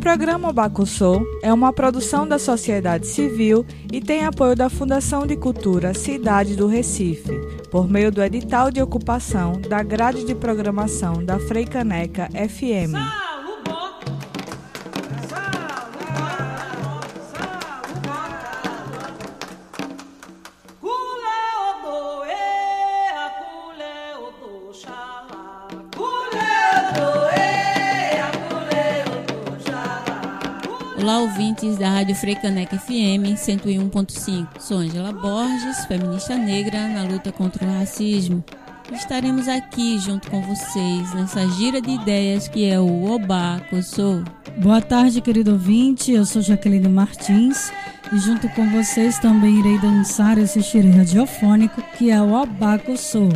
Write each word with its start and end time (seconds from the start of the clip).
Programa 0.00 0.50
Bacussou 0.50 1.22
é 1.42 1.52
uma 1.52 1.74
produção 1.74 2.26
da 2.26 2.38
sociedade 2.38 3.06
civil 3.06 3.66
e 3.92 4.00
tem 4.00 4.24
apoio 4.24 4.56
da 4.56 4.70
Fundação 4.70 5.26
de 5.26 5.36
Cultura 5.36 5.92
Cidade 5.92 6.56
do 6.56 6.66
Recife, 6.66 7.38
por 7.70 7.86
meio 7.88 8.10
do 8.10 8.22
edital 8.22 8.70
de 8.70 8.80
ocupação 8.80 9.60
da 9.60 9.82
grade 9.82 10.24
de 10.24 10.34
programação 10.34 11.22
da 11.22 11.38
Freicaneca 11.38 12.30
FM. 12.30 13.29
Olá, 31.02 31.20
ouvintes 31.20 31.78
da 31.78 31.88
Rádio 31.88 32.14
Freicanec 32.14 32.76
FM 32.76 33.32
101.5. 33.34 34.60
Sou 34.60 34.76
Angela 34.76 35.10
Borges, 35.10 35.86
feminista 35.86 36.36
negra 36.36 36.88
na 36.88 37.04
luta 37.04 37.32
contra 37.32 37.66
o 37.66 37.78
racismo. 37.78 38.44
Estaremos 38.92 39.48
aqui 39.48 39.98
junto 39.98 40.30
com 40.30 40.42
vocês 40.42 41.14
nessa 41.14 41.48
gira 41.52 41.80
de 41.80 41.92
ideias 41.92 42.48
que 42.48 42.66
é 42.68 42.78
o 42.78 43.04
Obá 43.10 43.62
Sou. 43.82 44.22
Boa 44.58 44.82
tarde, 44.82 45.22
querido 45.22 45.52
ouvinte. 45.52 46.12
Eu 46.12 46.26
sou 46.26 46.42
Jaqueline 46.42 46.88
Martins 46.88 47.72
e 48.12 48.18
junto 48.18 48.46
com 48.50 48.68
vocês 48.70 49.18
também 49.18 49.58
irei 49.58 49.78
dançar 49.78 50.36
esse 50.36 50.62
xirê 50.62 50.90
radiofônico 50.90 51.82
que 51.96 52.10
é 52.10 52.20
o 52.20 52.34
Obá 52.34 52.78
Sou. 52.98 53.30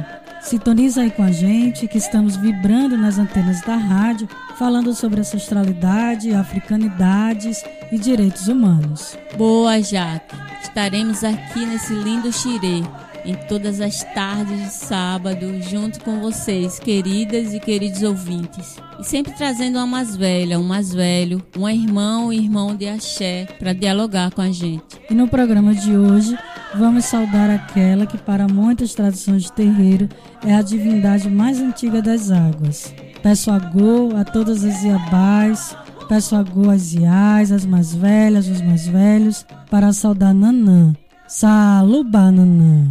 Sintoniza 0.45 1.01
aí 1.01 1.11
com 1.11 1.23
a 1.23 1.33
gente 1.33 1.89
que 1.89 1.97
estamos 1.97 2.37
vibrando 2.37 2.99
nas 2.99 3.19
antenas 3.19 3.63
da 3.63 3.77
rádio, 3.77 4.29
falando 4.59 4.95
sobre 4.95 5.21
ancestralidade, 5.21 6.35
africanidades 6.35 7.65
e 7.91 7.99
direitos 7.99 8.47
humanos. 8.47 9.17
Boa, 9.39 9.81
Jaque. 9.81 10.37
Estaremos 10.63 11.25
aqui 11.25 11.65
nesse 11.65 11.95
lindo 11.95 12.31
xirê 12.31 12.83
em 13.25 13.35
todas 13.49 13.81
as 13.81 14.05
tardes 14.13 14.63
de 14.63 14.71
sábado, 14.71 15.63
junto 15.63 15.99
com 16.01 16.21
vocês, 16.21 16.79
queridas 16.79 17.55
e 17.55 17.59
queridos 17.59 18.03
ouvintes. 18.03 18.77
E 19.01 19.05
sempre 19.05 19.33
trazendo 19.33 19.79
uma 19.79 19.87
mais 19.87 20.15
velha, 20.15 20.61
um 20.61 20.63
mais 20.63 20.93
velho, 20.93 21.43
um 21.57 21.67
irmão 21.67 22.31
e 22.31 22.37
irmão 22.37 22.77
de 22.77 22.87
axé 22.87 23.47
para 23.59 23.73
dialogar 23.73 24.31
com 24.31 24.43
a 24.43 24.51
gente. 24.51 25.01
E 25.09 25.15
no 25.15 25.27
programa 25.27 25.75
de 25.75 25.97
hoje, 25.97 26.37
vamos 26.77 27.05
saudar 27.05 27.51
aquela 27.51 28.07
que, 28.07 28.19
para 28.19 28.47
muitas 28.49 28.95
tradições 28.95 29.45
de 29.45 29.53
terreiro, 29.53 30.09
é 30.45 30.55
a 30.55 30.63
divindade 30.63 31.31
mais 31.31 31.61
antiga 31.61 32.03
das 32.03 32.31
águas. 32.31 32.95
Peço 33.23 33.51
a 33.51 33.59
Go 33.59 34.15
a 34.17 34.25
todas 34.25 34.65
as 34.65 34.83
Iabás, 34.83 35.77
peço 36.09 36.37
a 36.37 36.43
Go 36.43 36.71
às 36.71 36.93
Iais, 36.93 37.53
as 37.53 37.65
mais 37.65 37.95
velhas, 37.95 38.49
os 38.49 38.61
mais 38.61 38.87
velhos, 38.87 39.47
para 39.71 39.93
saudar 39.93 40.35
Nanã. 40.35 40.95
Saluba 41.27 42.31
Nanã. 42.31 42.91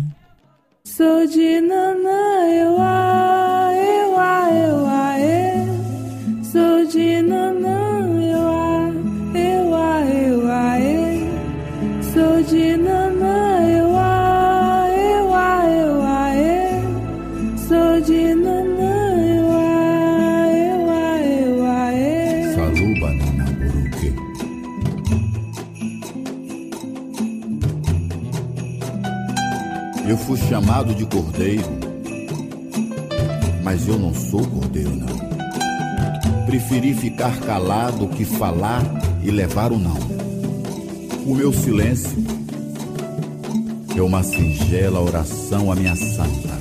Sou 0.83 1.25
de 1.27 1.61
Nanã, 1.61 2.47
eu 2.49 2.81
a, 2.81 3.52
Eu 30.05 30.17
fui 30.17 30.37
chamado 30.37 30.93
de 30.93 31.05
cordeiro, 31.05 31.63
mas 33.63 33.87
eu 33.87 33.97
não 33.97 34.13
sou 34.13 34.45
cordeiro, 34.45 34.93
não. 34.93 36.45
Preferi 36.45 36.93
ficar 36.93 37.39
calado 37.39 38.07
que 38.09 38.25
falar 38.25 38.83
e 39.23 39.31
levar 39.31 39.71
o 39.71 39.79
não. 39.79 39.97
O 41.25 41.33
meu 41.33 41.53
silêncio 41.53 42.21
é 43.95 44.01
uma 44.01 44.21
singela 44.23 44.99
oração 44.99 45.71
à 45.71 45.75
minha 45.75 45.95
santa. 45.95 46.53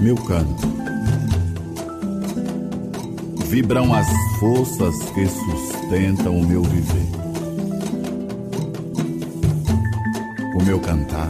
Meu 0.00 0.16
canto 0.16 0.75
vibram 3.48 3.94
as 3.94 4.08
forças 4.40 4.94
que 5.10 5.26
sustentam 5.26 6.36
o 6.36 6.44
meu 6.44 6.62
viver. 6.62 7.06
O 10.60 10.64
meu 10.64 10.80
cantar 10.80 11.28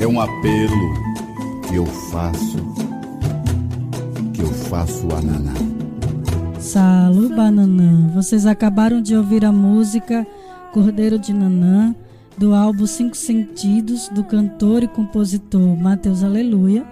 é 0.00 0.06
um 0.06 0.20
apelo 0.20 0.94
que 1.68 1.76
eu 1.76 1.86
faço, 1.86 2.58
que 4.34 4.42
eu 4.42 4.52
faço 4.68 5.06
a 5.14 5.22
Naná. 5.22 5.54
Salu 6.58 7.28
Bananã. 7.28 8.08
Vocês 8.14 8.44
acabaram 8.44 9.00
de 9.00 9.14
ouvir 9.14 9.44
a 9.44 9.52
música 9.52 10.26
Cordeiro 10.72 11.18
de 11.18 11.32
Nanã, 11.32 11.94
do 12.36 12.54
álbum 12.54 12.86
Cinco 12.86 13.16
Sentidos, 13.16 14.08
do 14.08 14.24
cantor 14.24 14.82
e 14.82 14.88
compositor 14.88 15.76
Mateus 15.76 16.24
Aleluia, 16.24 16.84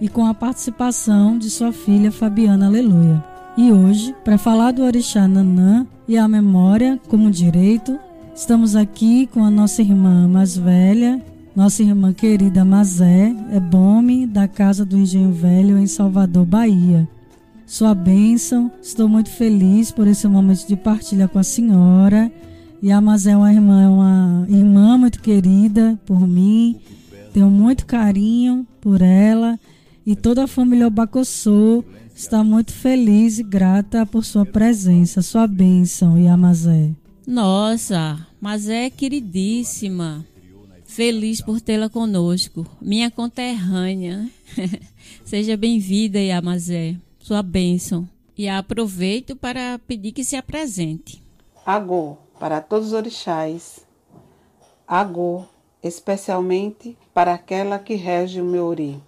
e 0.00 0.08
com 0.08 0.26
a 0.26 0.34
participação 0.34 1.38
de 1.38 1.48
sua 1.48 1.72
filha 1.72 2.12
Fabiana 2.12 2.66
Aleluia. 2.66 3.24
E 3.56 3.72
hoje, 3.72 4.14
para 4.22 4.36
falar 4.36 4.72
do 4.72 4.82
Orixá 4.82 5.26
Nanã 5.26 5.86
e 6.06 6.18
a 6.18 6.28
memória 6.28 7.00
como 7.08 7.30
direito, 7.30 7.98
estamos 8.34 8.76
aqui 8.76 9.26
com 9.26 9.42
a 9.42 9.50
nossa 9.50 9.80
irmã 9.80 10.28
mais 10.28 10.56
velha, 10.56 11.22
nossa 11.54 11.82
irmã 11.82 12.12
querida 12.12 12.66
Mazé, 12.66 13.34
é 13.50 13.58
Bome, 13.58 14.26
da 14.26 14.46
Casa 14.46 14.84
do 14.84 14.98
Engenho 14.98 15.32
Velho, 15.32 15.78
em 15.78 15.86
Salvador, 15.86 16.44
Bahia. 16.44 17.08
Sua 17.66 17.94
bênção, 17.94 18.70
estou 18.82 19.08
muito 19.08 19.30
feliz 19.30 19.90
por 19.90 20.06
esse 20.06 20.28
momento 20.28 20.68
de 20.68 20.76
partilha 20.76 21.26
com 21.26 21.38
a 21.38 21.42
senhora. 21.42 22.30
E 22.82 22.92
a 22.92 23.00
Mazé 23.00 23.30
é 23.30 23.36
uma 23.36 23.50
irmã, 23.50 23.82
é 23.82 23.88
uma 23.88 24.46
irmã 24.50 24.98
muito 24.98 25.22
querida 25.22 25.98
por 26.04 26.20
mim, 26.28 26.76
tenho 27.32 27.50
muito 27.50 27.86
carinho 27.86 28.66
por 28.82 29.00
ela 29.00 29.58
e 30.06 30.14
toda 30.14 30.44
a 30.44 30.46
família 30.46 30.86
Obacossô 30.86 31.82
está 32.14 32.44
muito 32.44 32.72
feliz 32.72 33.40
e 33.40 33.42
grata 33.42 34.06
por 34.06 34.24
sua 34.24 34.46
presença, 34.46 35.20
sua 35.20 35.48
bênção, 35.48 36.16
Yamazé. 36.16 36.92
Nossa, 37.26 38.24
mas 38.40 38.68
é 38.68 38.88
queridíssima. 38.88 40.24
Feliz 40.84 41.40
por 41.40 41.60
tê-la 41.60 41.90
conosco, 41.90 42.64
minha 42.80 43.10
conterrânea. 43.10 44.30
Seja 45.24 45.56
bem-vinda, 45.56 46.20
Yamazé. 46.20 46.96
Sua 47.18 47.42
bênção. 47.42 48.08
E 48.38 48.48
aproveito 48.48 49.34
para 49.34 49.80
pedir 49.88 50.12
que 50.12 50.22
se 50.22 50.36
apresente. 50.36 51.20
Agô, 51.64 52.16
para 52.38 52.60
todos 52.60 52.88
os 52.88 52.92
orixás. 52.92 53.80
Agô, 54.86 55.44
especialmente 55.82 56.96
para 57.12 57.34
aquela 57.34 57.78
que 57.78 57.94
rege 57.94 58.40
o 58.40 58.44
meu 58.44 58.66
ori. 58.66 59.00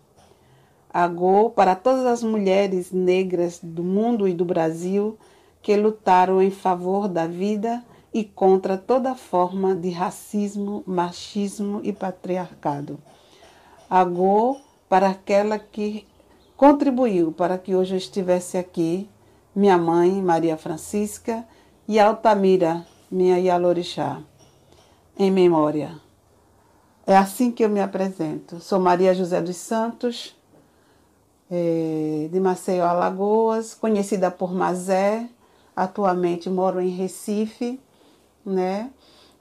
Agô, 1.00 1.50
para 1.50 1.76
todas 1.76 2.04
as 2.04 2.24
mulheres 2.24 2.90
negras 2.90 3.60
do 3.62 3.84
mundo 3.84 4.26
e 4.26 4.34
do 4.34 4.44
Brasil 4.44 5.16
que 5.62 5.76
lutaram 5.76 6.42
em 6.42 6.50
favor 6.50 7.06
da 7.06 7.24
vida 7.24 7.84
e 8.12 8.24
contra 8.24 8.76
toda 8.76 9.14
forma 9.14 9.76
de 9.76 9.90
racismo, 9.90 10.82
machismo 10.84 11.80
e 11.84 11.92
patriarcado. 11.92 12.98
Agô, 13.88 14.56
para 14.88 15.10
aquela 15.10 15.56
que 15.56 16.04
contribuiu 16.56 17.30
para 17.30 17.56
que 17.58 17.76
hoje 17.76 17.94
eu 17.94 17.98
estivesse 17.98 18.58
aqui, 18.58 19.08
minha 19.54 19.78
mãe, 19.78 20.20
Maria 20.20 20.56
Francisca, 20.56 21.46
e 21.86 22.00
Altamira, 22.00 22.84
minha 23.08 23.38
Yalorixá, 23.38 24.20
em 25.16 25.30
memória. 25.30 25.92
É 27.06 27.16
assim 27.16 27.52
que 27.52 27.64
eu 27.64 27.68
me 27.68 27.80
apresento. 27.80 28.58
Sou 28.58 28.80
Maria 28.80 29.14
José 29.14 29.40
dos 29.40 29.56
Santos, 29.56 30.36
é, 31.50 32.28
de 32.30 32.40
Maceió, 32.40 32.84
Alagoas, 32.84 33.74
conhecida 33.74 34.30
por 34.30 34.52
Mazé, 34.52 35.28
atualmente 35.74 36.50
moro 36.50 36.80
em 36.80 36.90
Recife, 36.90 37.80
né? 38.44 38.90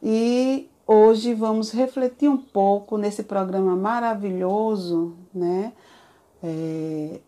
E 0.01 0.69
hoje 0.85 1.33
vamos 1.33 1.71
refletir 1.71 2.29
um 2.29 2.37
pouco 2.37 2.97
nesse 2.97 3.23
programa 3.23 3.75
maravilhoso, 3.75 5.15
né? 5.33 5.73
É, 6.41 7.19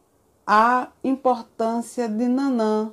a 0.46 0.88
importância 1.04 2.08
de 2.08 2.28
Nanã 2.28 2.92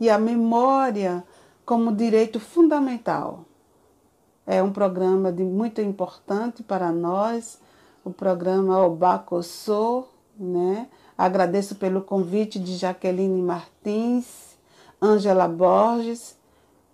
e 0.00 0.08
a 0.08 0.18
memória 0.18 1.24
como 1.64 1.94
direito 1.94 2.38
fundamental. 2.40 3.44
É 4.46 4.62
um 4.62 4.72
programa 4.72 5.32
de 5.32 5.42
muito 5.42 5.80
importante 5.80 6.62
para 6.62 6.92
nós, 6.92 7.60
o 8.04 8.10
programa 8.10 8.84
Obacossô, 8.84 10.06
né? 10.38 10.88
Agradeço 11.16 11.76
pelo 11.76 12.02
convite 12.02 12.58
de 12.58 12.76
Jaqueline 12.76 13.42
Martins, 13.42 14.56
Ângela 15.00 15.46
Borges, 15.46 16.36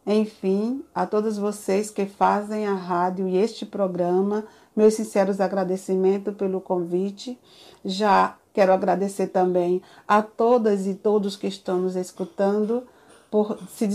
enfim, 0.06 0.84
a 0.94 1.06
todos 1.06 1.38
vocês 1.38 1.90
que 1.90 2.06
fazem 2.06 2.66
a 2.66 2.74
rádio 2.74 3.28
e 3.28 3.36
este 3.36 3.64
programa, 3.64 4.44
meus 4.74 4.94
sinceros 4.94 5.40
agradecimentos 5.40 6.34
pelo 6.34 6.60
convite. 6.60 7.38
Já 7.84 8.36
quero 8.52 8.72
agradecer 8.72 9.28
também 9.28 9.82
a 10.08 10.22
todas 10.22 10.86
e 10.86 10.94
todos 10.94 11.36
que 11.36 11.46
estão 11.46 11.78
nos 11.78 11.96
escutando 11.96 12.86
por 13.30 13.58
se 13.68 13.86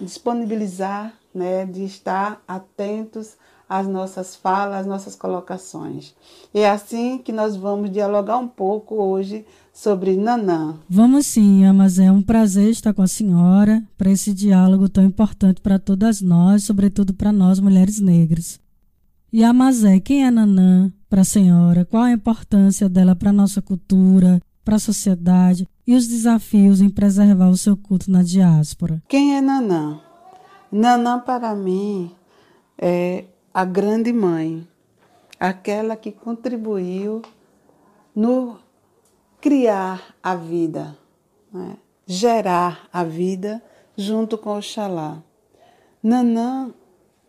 disponibilizar, 0.00 1.14
né, 1.32 1.64
de 1.64 1.84
estar 1.84 2.42
atentos 2.46 3.36
às 3.78 3.86
nossas 3.86 4.36
falas, 4.36 4.80
às 4.80 4.86
nossas 4.86 5.14
colocações. 5.14 6.14
E 6.52 6.60
é 6.60 6.70
assim 6.70 7.18
que 7.18 7.32
nós 7.32 7.56
vamos 7.56 7.90
dialogar 7.90 8.38
um 8.38 8.48
pouco 8.48 8.96
hoje 8.96 9.44
sobre 9.72 10.16
Nanã. 10.16 10.76
Vamos 10.88 11.26
sim, 11.26 11.64
mas 11.72 11.98
é 11.98 12.10
um 12.10 12.22
prazer 12.22 12.70
estar 12.70 12.94
com 12.94 13.02
a 13.02 13.08
senhora 13.08 13.82
para 13.98 14.10
esse 14.10 14.32
diálogo 14.32 14.88
tão 14.88 15.04
importante 15.04 15.60
para 15.60 15.78
todas 15.78 16.20
nós, 16.20 16.64
sobretudo 16.64 17.12
para 17.12 17.32
nós 17.32 17.58
mulheres 17.58 18.00
negras. 18.00 18.60
E 19.32 19.42
a 19.42 19.52
Mazé, 19.52 19.98
quem 19.98 20.24
é 20.24 20.30
Nanã 20.30 20.92
para 21.10 21.22
a 21.22 21.24
senhora? 21.24 21.84
Qual 21.84 22.04
a 22.04 22.12
importância 22.12 22.88
dela 22.88 23.16
para 23.16 23.30
a 23.30 23.32
nossa 23.32 23.60
cultura, 23.60 24.40
para 24.64 24.76
a 24.76 24.80
sociedade 24.80 25.68
e 25.86 25.94
os 25.94 26.08
desafios 26.08 26.80
em 26.80 26.88
preservar 26.88 27.50
o 27.50 27.56
seu 27.56 27.76
culto 27.76 28.10
na 28.10 28.22
diáspora. 28.22 29.02
Quem 29.08 29.36
é 29.36 29.40
Nanã? 29.40 30.00
Nanã, 30.72 31.20
para 31.20 31.54
mim, 31.54 32.10
é 32.78 33.26
a 33.54 33.64
grande 33.64 34.12
mãe, 34.12 34.66
aquela 35.38 35.94
que 35.94 36.10
contribuiu 36.10 37.22
no 38.12 38.58
criar 39.40 40.16
a 40.20 40.34
vida, 40.34 40.98
né? 41.52 41.76
gerar 42.04 42.88
a 42.92 43.04
vida 43.04 43.62
junto 43.96 44.36
com 44.36 44.58
Oxalá. 44.58 45.22
Nanã 46.02 46.74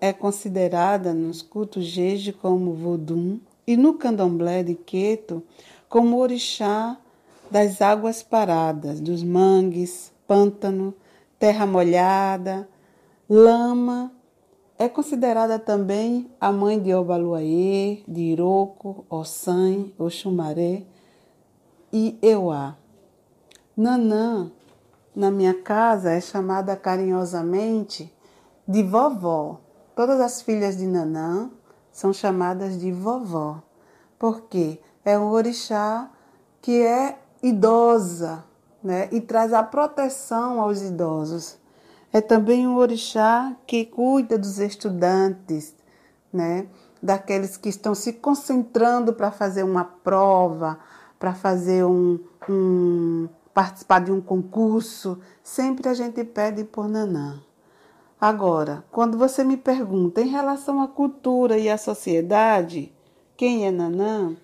é 0.01 0.11
considerada 0.11 1.13
nos 1.13 1.43
cultos 1.43 1.85
Jeje 1.85 2.33
como 2.33 2.73
Vodum 2.73 3.39
e 3.67 3.77
no 3.77 3.93
candomblé 3.93 4.63
de 4.63 4.73
Queto 4.73 5.43
como 5.87 6.17
orixá 6.17 6.97
das 7.51 7.83
águas 7.83 8.23
paradas, 8.23 8.99
dos 8.99 9.23
mangues, 9.23 10.11
pântano, 10.27 10.91
terra 11.37 11.67
molhada, 11.67 12.67
lama. 13.29 14.14
É 14.77 14.89
considerada 14.89 15.57
também 15.57 16.29
a 16.39 16.51
mãe 16.51 16.77
de 16.77 16.93
Obaluayê, 16.93 18.03
de 18.05 18.21
Iroko, 18.21 19.05
Ossan, 19.09 19.85
Oxumaré 19.97 20.83
e 21.93 22.19
Euá. 22.21 22.75
Nanã, 23.77 24.51
na 25.15 25.31
minha 25.31 25.53
casa, 25.53 26.11
é 26.11 26.19
chamada 26.19 26.75
carinhosamente 26.75 28.13
de 28.67 28.83
vovó. 28.83 29.61
Todas 29.95 30.19
as 30.19 30.41
filhas 30.41 30.75
de 30.75 30.85
Nanã 30.85 31.49
são 31.89 32.11
chamadas 32.11 32.77
de 32.77 32.91
vovó, 32.91 33.63
porque 34.19 34.81
é 35.05 35.17
um 35.17 35.29
orixá 35.29 36.11
que 36.61 36.81
é 36.81 37.17
idosa, 37.41 38.43
né? 38.83 39.07
E 39.13 39.21
traz 39.21 39.53
a 39.53 39.63
proteção 39.63 40.59
aos 40.59 40.81
idosos. 40.81 41.57
É 42.15 42.21
também 42.21 42.65
um 42.65 42.77
orixá 42.77 43.53
que 43.67 43.83
cuida 43.83 44.37
dos 44.37 44.57
estudantes, 44.57 45.75
né? 46.31 46.65
Daqueles 47.03 47.57
que 47.57 47.67
estão 47.67 47.93
se 47.93 48.13
concentrando 48.13 49.11
para 49.11 49.31
fazer 49.31 49.63
uma 49.63 49.83
prova, 49.83 50.79
para 51.19 51.33
fazer 51.33 51.83
um, 51.83 52.17
um 52.47 53.27
participar 53.53 53.99
de 53.99 54.13
um 54.13 54.21
concurso, 54.21 55.19
sempre 55.43 55.89
a 55.89 55.93
gente 55.93 56.23
pede 56.23 56.63
por 56.63 56.87
Nanã. 56.87 57.43
Agora, 58.19 58.85
quando 58.93 59.17
você 59.17 59.43
me 59.43 59.57
pergunta 59.57 60.21
em 60.21 60.29
relação 60.29 60.81
à 60.81 60.87
cultura 60.87 61.57
e 61.57 61.69
à 61.69 61.77
sociedade, 61.77 62.93
quem 63.35 63.67
é 63.67 63.71
Nanã, 63.71 64.37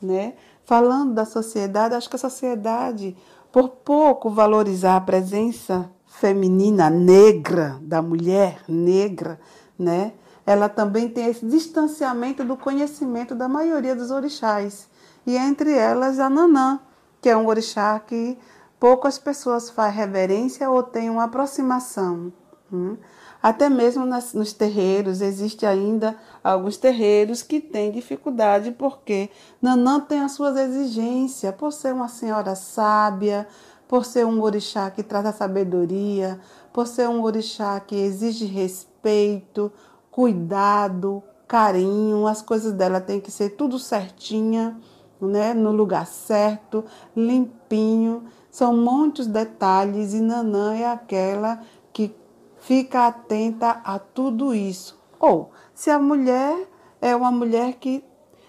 né? 0.00 0.34
falando 0.64 1.12
da 1.12 1.24
sociedade, 1.24 1.96
acho 1.96 2.08
que 2.08 2.14
a 2.14 2.20
sociedade, 2.20 3.16
por 3.50 3.70
pouco 3.70 4.30
valorizar 4.30 4.94
a 4.94 5.00
presença 5.00 5.90
feminina 6.20 6.88
negra, 6.88 7.78
da 7.82 8.00
mulher 8.00 8.62
negra, 8.68 9.38
né? 9.78 10.12
Ela 10.46 10.68
também 10.68 11.08
tem 11.08 11.26
esse 11.26 11.44
distanciamento 11.44 12.44
do 12.44 12.56
conhecimento 12.56 13.34
da 13.34 13.48
maioria 13.48 13.94
dos 13.94 14.10
orixás. 14.10 14.88
E 15.26 15.36
entre 15.36 15.72
elas 15.72 16.18
a 16.18 16.30
Nanã, 16.30 16.80
que 17.20 17.28
é 17.28 17.36
um 17.36 17.46
orixá 17.46 17.98
que 17.98 18.38
poucas 18.78 19.18
pessoas 19.18 19.68
fazem 19.68 19.98
reverência 19.98 20.70
ou 20.70 20.82
têm 20.82 21.10
uma 21.10 21.24
aproximação. 21.24 22.32
Hum? 22.72 22.96
Até 23.42 23.68
mesmo 23.68 24.06
nos 24.06 24.52
terreiros, 24.52 25.20
existe 25.20 25.66
ainda 25.66 26.16
alguns 26.42 26.76
terreiros 26.76 27.42
que 27.42 27.60
têm 27.60 27.92
dificuldade 27.92 28.70
porque 28.72 29.30
Nanã 29.60 30.00
tem 30.00 30.20
as 30.20 30.32
suas 30.32 30.56
exigências, 30.56 31.54
por 31.54 31.72
ser 31.72 31.92
uma 31.92 32.08
senhora 32.08 32.54
sábia, 32.54 33.46
por 33.88 34.04
ser 34.04 34.26
um 34.26 34.42
orixá 34.42 34.90
que 34.90 35.02
traz 35.02 35.26
a 35.26 35.32
sabedoria, 35.32 36.40
por 36.72 36.86
ser 36.86 37.08
um 37.08 37.22
orixá 37.22 37.78
que 37.80 37.94
exige 37.94 38.44
respeito, 38.44 39.72
cuidado, 40.10 41.22
carinho, 41.46 42.26
as 42.26 42.42
coisas 42.42 42.72
dela 42.72 43.00
têm 43.00 43.20
que 43.20 43.30
ser 43.30 43.50
tudo 43.50 43.78
certinha, 43.78 44.76
né, 45.20 45.54
no 45.54 45.70
lugar 45.70 46.06
certo, 46.06 46.84
limpinho. 47.14 48.24
São 48.50 48.76
muitos 48.76 49.26
detalhes 49.26 50.14
e 50.14 50.20
Nanã 50.20 50.74
é 50.74 50.86
aquela 50.86 51.60
que 51.92 52.14
fica 52.58 53.06
atenta 53.06 53.80
a 53.84 53.98
tudo 53.98 54.54
isso. 54.54 54.98
Ou 55.20 55.50
se 55.74 55.90
a 55.90 55.98
mulher 55.98 56.68
é 57.00 57.14
uma 57.14 57.30
mulher 57.30 57.74
que 57.74 58.04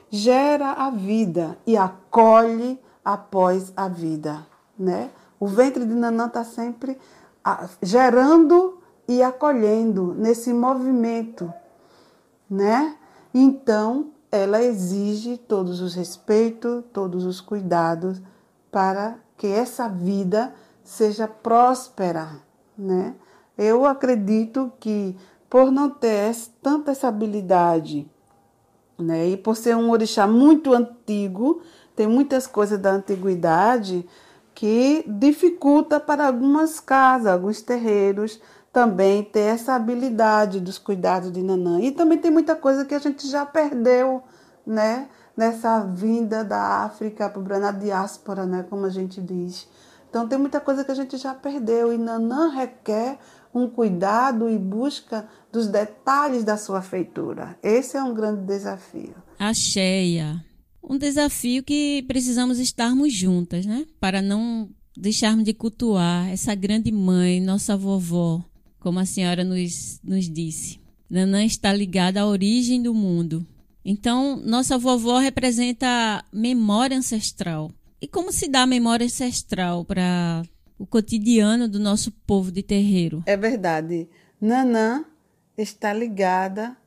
gera 0.09 0.71
a 0.71 0.89
vida 0.89 1.57
e 1.65 1.77
acolhe 1.77 2.79
após 3.03 3.71
a 3.75 3.87
vida, 3.87 4.45
né? 4.77 5.09
O 5.39 5.47
ventre 5.47 5.85
de 5.85 5.93
Nanã 5.93 6.27
está 6.27 6.43
sempre 6.43 6.97
gerando 7.81 8.79
e 9.07 9.21
acolhendo 9.23 10.13
nesse 10.13 10.53
movimento, 10.53 11.51
né? 12.49 12.97
Então, 13.33 14.11
ela 14.31 14.61
exige 14.61 15.37
todos 15.37 15.79
os 15.79 15.95
respeitos, 15.95 16.83
todos 16.91 17.25
os 17.25 17.39
cuidados 17.39 18.21
para 18.71 19.17
que 19.37 19.47
essa 19.47 19.87
vida 19.87 20.53
seja 20.83 21.27
próspera, 21.27 22.41
né? 22.77 23.15
Eu 23.57 23.85
acredito 23.85 24.71
que 24.79 25.15
por 25.49 25.71
não 25.71 25.89
ter 25.89 26.35
tanta 26.61 26.91
essa 26.91 27.07
habilidade, 27.07 28.09
né, 28.99 29.29
e 29.29 29.37
por 29.37 29.55
ser 29.55 29.75
um 29.75 29.89
orixá 29.91 30.27
muito 30.27 30.73
antigo, 30.73 31.61
tem 31.95 32.07
muitas 32.07 32.45
coisas 32.45 32.79
da 32.79 32.91
antiguidade 32.91 34.07
que 34.57 35.05
dificulta 35.07 35.99
para 35.99 36.25
algumas 36.25 36.79
casas, 36.79 37.27
alguns 37.27 37.61
terreiros 37.61 38.41
também 38.73 39.23
ter 39.23 39.41
essa 39.41 39.75
habilidade 39.75 40.59
dos 40.59 40.79
cuidados 40.79 41.31
de 41.31 41.43
Nanã. 41.43 41.79
E 41.79 41.91
também 41.91 42.17
tem 42.17 42.31
muita 42.31 42.55
coisa 42.55 42.83
que 42.83 42.95
a 42.95 42.99
gente 42.99 43.27
já 43.29 43.45
perdeu, 43.45 44.23
né? 44.65 45.09
Nessa 45.37 45.81
vinda 45.81 46.43
da 46.43 46.85
África 46.85 47.29
para 47.29 47.59
na 47.59 47.71
diáspora, 47.71 48.47
né? 48.47 48.65
Como 48.67 48.83
a 48.87 48.89
gente 48.89 49.21
diz. 49.21 49.69
Então 50.09 50.27
tem 50.27 50.39
muita 50.39 50.59
coisa 50.59 50.83
que 50.83 50.91
a 50.91 50.95
gente 50.95 51.17
já 51.17 51.35
perdeu 51.35 51.93
e 51.93 51.97
Nanã 51.99 52.49
requer 52.49 53.19
um 53.53 53.69
cuidado 53.69 54.49
e 54.49 54.57
busca 54.57 55.27
dos 55.51 55.67
detalhes 55.67 56.43
da 56.43 56.57
sua 56.57 56.81
feitura. 56.81 57.55
Esse 57.61 57.95
é 57.95 58.01
um 58.01 58.11
grande 58.11 58.41
desafio. 58.41 59.13
A 59.37 59.53
cheia. 59.53 60.46
Um 60.89 60.97
desafio 60.97 61.63
que 61.63 62.03
precisamos 62.07 62.59
estarmos 62.59 63.13
juntas, 63.13 63.65
né? 63.65 63.85
Para 63.99 64.21
não 64.21 64.69
deixarmos 64.95 65.43
de 65.43 65.53
cultuar 65.53 66.29
essa 66.29 66.55
grande 66.55 66.91
mãe, 66.91 67.41
nossa 67.41 67.75
vovó, 67.75 68.43
como 68.79 68.99
a 68.99 69.05
senhora 69.05 69.43
nos, 69.43 69.99
nos 70.03 70.29
disse. 70.29 70.79
Nanã 71.09 71.43
está 71.43 71.73
ligada 71.73 72.21
à 72.21 72.25
origem 72.25 72.81
do 72.81 72.93
mundo. 72.93 73.45
Então, 73.83 74.41
nossa 74.45 74.77
vovó 74.77 75.17
representa 75.19 76.23
memória 76.33 76.97
ancestral. 76.97 77.71
E 78.01 78.07
como 78.07 78.31
se 78.31 78.47
dá 78.47 78.63
a 78.63 78.67
memória 78.67 79.05
ancestral 79.05 79.83
para 79.85 80.43
o 80.77 80.85
cotidiano 80.85 81.67
do 81.67 81.79
nosso 81.79 82.11
povo 82.11 82.51
de 82.51 82.61
terreiro? 82.61 83.23
É 83.25 83.35
verdade. 83.35 84.07
Nanã 84.39 85.03
está 85.57 85.93
ligada 85.93 86.77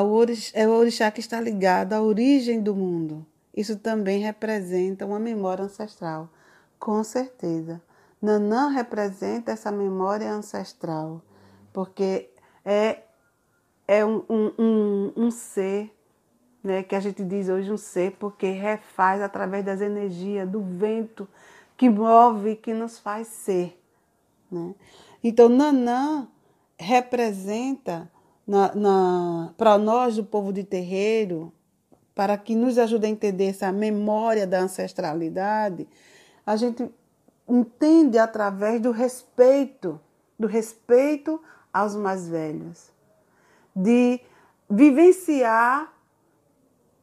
orixá, 0.00 0.52
é 0.54 0.66
o 0.66 0.70
orixá 0.70 1.10
que 1.10 1.20
está 1.20 1.40
ligado 1.40 1.92
à 1.92 2.00
origem 2.00 2.62
do 2.62 2.74
mundo. 2.74 3.26
Isso 3.54 3.76
também 3.76 4.20
representa 4.20 5.04
uma 5.04 5.18
memória 5.18 5.64
ancestral, 5.64 6.30
com 6.78 7.04
certeza. 7.04 7.82
Nanã 8.20 8.68
representa 8.68 9.50
essa 9.50 9.70
memória 9.70 10.32
ancestral, 10.32 11.20
porque 11.72 12.30
é, 12.64 13.02
é 13.86 14.04
um, 14.04 14.24
um, 14.30 14.52
um, 14.58 15.12
um 15.16 15.30
ser 15.30 15.92
né, 16.62 16.82
que 16.82 16.94
a 16.94 17.00
gente 17.00 17.24
diz 17.24 17.48
hoje 17.48 17.72
um 17.72 17.76
ser, 17.76 18.12
porque 18.12 18.50
refaz 18.50 19.20
através 19.20 19.64
das 19.64 19.80
energias 19.80 20.48
do 20.48 20.62
vento 20.62 21.28
que 21.76 21.90
move, 21.90 22.56
que 22.56 22.72
nos 22.72 22.98
faz 22.98 23.26
ser. 23.26 23.78
Né? 24.50 24.74
Então, 25.24 25.48
Nanã 25.48 26.28
representa 26.78 28.10
na, 28.46 28.74
na 28.74 29.54
para 29.56 29.78
nós, 29.78 30.16
do 30.16 30.24
povo 30.24 30.52
de 30.52 30.64
terreiro, 30.64 31.52
para 32.14 32.36
que 32.36 32.54
nos 32.54 32.78
ajude 32.78 33.06
a 33.06 33.08
entender 33.08 33.46
essa 33.46 33.72
memória 33.72 34.46
da 34.46 34.60
ancestralidade, 34.60 35.88
a 36.46 36.56
gente 36.56 36.90
entende 37.48 38.18
através 38.18 38.80
do 38.80 38.90
respeito, 38.90 40.00
do 40.38 40.46
respeito 40.46 41.40
aos 41.72 41.94
mais 41.94 42.28
velhos, 42.28 42.90
de 43.74 44.20
vivenciar 44.68 45.92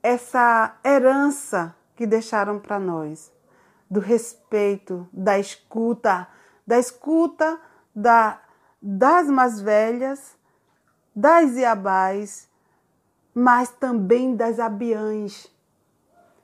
essa 0.01 0.77
herança 0.86 1.75
que 1.96 2.05
deixaram 2.05 2.60
para 2.60 2.79
nós, 2.79 3.31
do 3.89 4.00
respeito, 4.00 5.08
da 5.12 5.39
escuta, 5.39 6.27
da 6.65 6.79
escuta 6.79 7.60
da, 7.93 8.39
das 8.81 9.27
mais 9.27 9.60
velhas, 9.60 10.38
das 11.19 11.57
iabás, 11.57 12.47
mas 13.33 13.69
também 13.69 14.35
das 14.35 14.59
abiãs. 14.59 15.51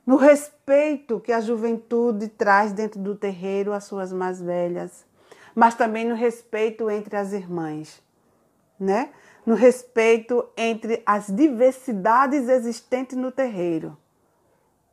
No 0.05 0.17
respeito 0.17 1.19
que 1.19 1.31
a 1.31 1.39
juventude 1.39 2.27
traz 2.27 2.71
dentro 2.71 2.99
do 2.99 3.15
terreiro 3.15 3.73
às 3.73 3.85
suas 3.85 4.11
mais 4.11 4.41
velhas, 4.41 5.05
mas 5.55 5.75
também 5.75 6.05
no 6.07 6.13
respeito 6.13 6.89
entre 6.89 7.15
as 7.15 7.31
irmãs, 7.31 8.03
né? 8.79 9.11
No 9.45 9.55
respeito 9.55 10.47
entre 10.57 11.01
as 11.05 11.27
diversidades 11.27 12.49
existentes 12.49 13.17
no 13.17 13.31
terreiro, 13.31 13.97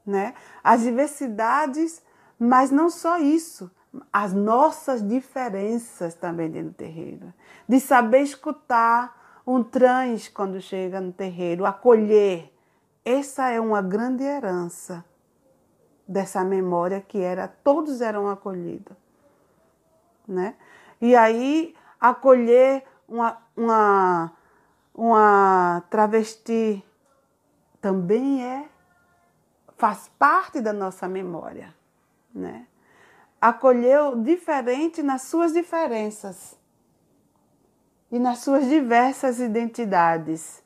né? 0.06 0.34
As 0.62 0.82
diversidades 0.82 2.02
mas 2.38 2.72
não 2.72 2.90
só 2.90 3.18
isso, 3.18 3.70
as 4.12 4.32
nossas 4.32 5.06
diferenças 5.06 6.14
também 6.14 6.50
dentro 6.50 6.70
do 6.70 6.74
terreiro. 6.74 7.32
De 7.68 7.78
saber 7.78 8.22
escutar 8.22 9.21
um 9.46 9.62
trans 9.62 10.28
quando 10.28 10.60
chega 10.60 11.00
no 11.00 11.12
terreiro, 11.12 11.64
acolher. 11.64 12.52
Essa 13.04 13.50
é 13.50 13.60
uma 13.60 13.82
grande 13.82 14.22
herança 14.22 15.04
dessa 16.06 16.44
memória 16.44 17.00
que 17.00 17.18
era 17.18 17.48
todos 17.48 18.00
eram 18.00 18.28
acolhidos, 18.28 18.96
né? 20.26 20.54
E 21.00 21.16
aí 21.16 21.74
acolher 22.00 22.84
uma, 23.08 23.38
uma, 23.56 24.32
uma 24.94 25.82
travesti 25.90 26.84
também 27.80 28.44
é 28.44 28.68
faz 29.76 30.08
parte 30.16 30.60
da 30.60 30.72
nossa 30.72 31.08
memória 31.08 31.74
né? 32.34 32.66
Acolheu 33.40 34.16
diferente 34.22 35.02
nas 35.02 35.22
suas 35.22 35.52
diferenças 35.52 36.56
e 38.12 38.18
nas 38.18 38.40
suas 38.40 38.68
diversas 38.68 39.40
identidades. 39.40 40.62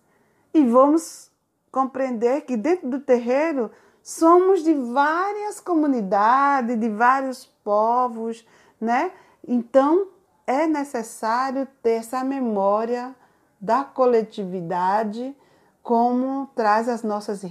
E 0.53 0.65
vamos 0.65 1.31
compreender 1.71 2.41
que 2.41 2.57
dentro 2.57 2.91
do 2.91 2.99
terreiro 2.99 3.71
somos 4.03 4.65
de 4.65 4.75
várias 4.75 5.61
comunidades, 5.61 6.79
de 6.79 6.89
vários 6.89 7.47
povos, 7.63 8.45
né? 8.81 9.13
Então 9.47 10.09
é 10.45 10.67
necessário 10.67 11.69
ter 11.83 12.01
essa 12.01 12.25
memória 12.25 13.15
da 13.61 13.85
coletividade, 13.85 15.37
como 15.83 16.49
traz 16.55 16.89
as 16.89 17.03
nossas 17.03 17.43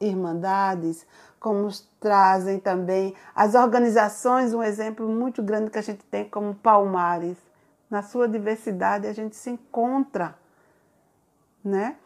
irmandades, 0.00 1.06
como 1.38 1.68
trazem 2.00 2.58
também 2.58 3.14
as 3.34 3.54
organizações, 3.54 4.54
um 4.54 4.62
exemplo 4.62 5.06
muito 5.08 5.42
grande 5.42 5.70
que 5.70 5.78
a 5.78 5.82
gente 5.82 6.04
tem 6.04 6.26
como 6.28 6.54
Palmares. 6.54 7.51
Na 7.92 8.02
sua 8.02 8.26
diversidade 8.26 9.06
a 9.06 9.12
gente 9.12 9.36
se 9.36 9.50
encontra, 9.50 10.34
né? 11.62 11.98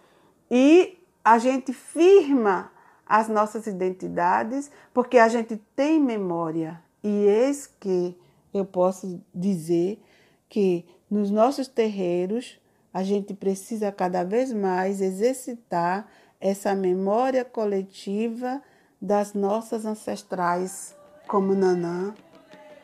E 0.50 0.98
a 1.24 1.38
gente 1.38 1.72
firma 1.72 2.72
as 3.06 3.28
nossas 3.28 3.68
identidades 3.68 4.68
porque 4.92 5.16
a 5.16 5.28
gente 5.28 5.56
tem 5.76 6.00
memória. 6.00 6.82
E 7.04 7.08
eis 7.08 7.68
que 7.78 8.18
eu 8.52 8.64
posso 8.64 9.22
dizer 9.32 10.02
que 10.48 10.84
nos 11.08 11.30
nossos 11.30 11.68
terreiros 11.68 12.60
a 12.92 13.04
gente 13.04 13.32
precisa 13.32 13.92
cada 13.92 14.24
vez 14.24 14.52
mais 14.52 15.00
exercitar 15.00 16.08
essa 16.40 16.74
memória 16.74 17.44
coletiva 17.44 18.60
das 19.00 19.34
nossas 19.34 19.86
ancestrais, 19.86 20.96
como 21.28 21.54
Nanã 21.54 22.12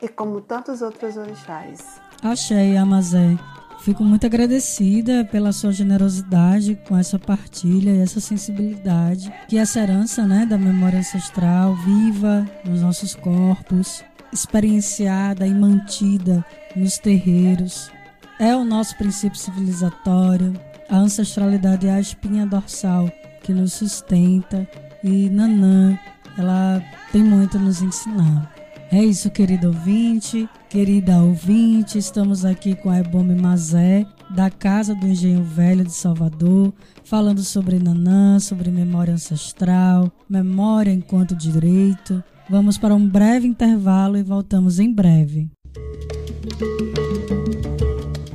e 0.03 0.09
como 0.09 0.41
tantos 0.41 0.83
outros 0.83 1.17
orixás. 1.17 2.01
Achei, 2.23 2.77
Amazé. 2.77 3.39
Fico 3.81 4.05
muito 4.05 4.27
agradecida 4.27 5.25
pela 5.25 5.51
sua 5.53 5.73
generosidade 5.73 6.79
com 6.87 6.97
essa 6.97 7.19
partilha 7.19 7.91
e 7.91 8.01
essa 8.01 8.21
sensibilidade, 8.21 9.33
que 9.49 9.59
essa 9.59 9.81
herança 9.81 10.25
né, 10.25 10.47
da 10.47 10.57
memória 10.57 11.01
ancestral 11.01 11.75
viva 11.77 12.49
nos 12.65 12.81
nossos 12.81 13.17
corpos, 13.17 14.05
experienciada 14.33 15.47
e 15.47 15.53
mantida 15.53 16.45
nos 16.77 16.97
terreiros. 16.97 17.91
É 18.39 18.55
o 18.55 18.65
nosso 18.65 18.97
princípio 18.97 19.39
civilizatório, 19.39 20.53
a 20.89 20.99
ancestralidade 20.99 21.89
é 21.89 21.93
a 21.93 22.01
espinha 22.01 22.47
dorsal 22.47 23.11
que 23.43 23.53
nos 23.53 23.73
sustenta 23.73 24.69
e 25.03 25.29
Nanã, 25.29 25.99
ela 26.39 26.81
tem 27.11 27.23
muito 27.23 27.57
a 27.57 27.61
nos 27.61 27.83
ensinar. 27.83 28.52
É 28.93 29.03
isso, 29.03 29.31
querido 29.31 29.69
ouvinte, 29.69 30.47
querida 30.69 31.17
ouvinte, 31.23 31.97
estamos 31.97 32.45
aqui 32.45 32.75
com 32.75 32.91
a 32.91 32.99
Ebome 32.99 33.35
Mazé, 33.35 34.07
da 34.29 34.51
Casa 34.51 34.95
do 34.95 35.07
Engenho 35.07 35.43
Velho 35.43 35.83
de 35.83 35.93
Salvador, 35.93 36.75
falando 37.03 37.43
sobre 37.43 37.79
Nanã, 37.79 38.39
sobre 38.39 38.71
memória 38.71 39.15
ancestral, 39.15 40.13
memória 40.29 40.91
enquanto 40.91 41.35
direito. 41.35 42.23
Vamos 42.51 42.77
para 42.77 42.95
um 42.95 43.09
breve 43.09 43.49
intervalo 43.49 44.19
e 44.19 44.23
voltamos 44.23 44.79
em 44.79 44.93
breve. 44.93 45.49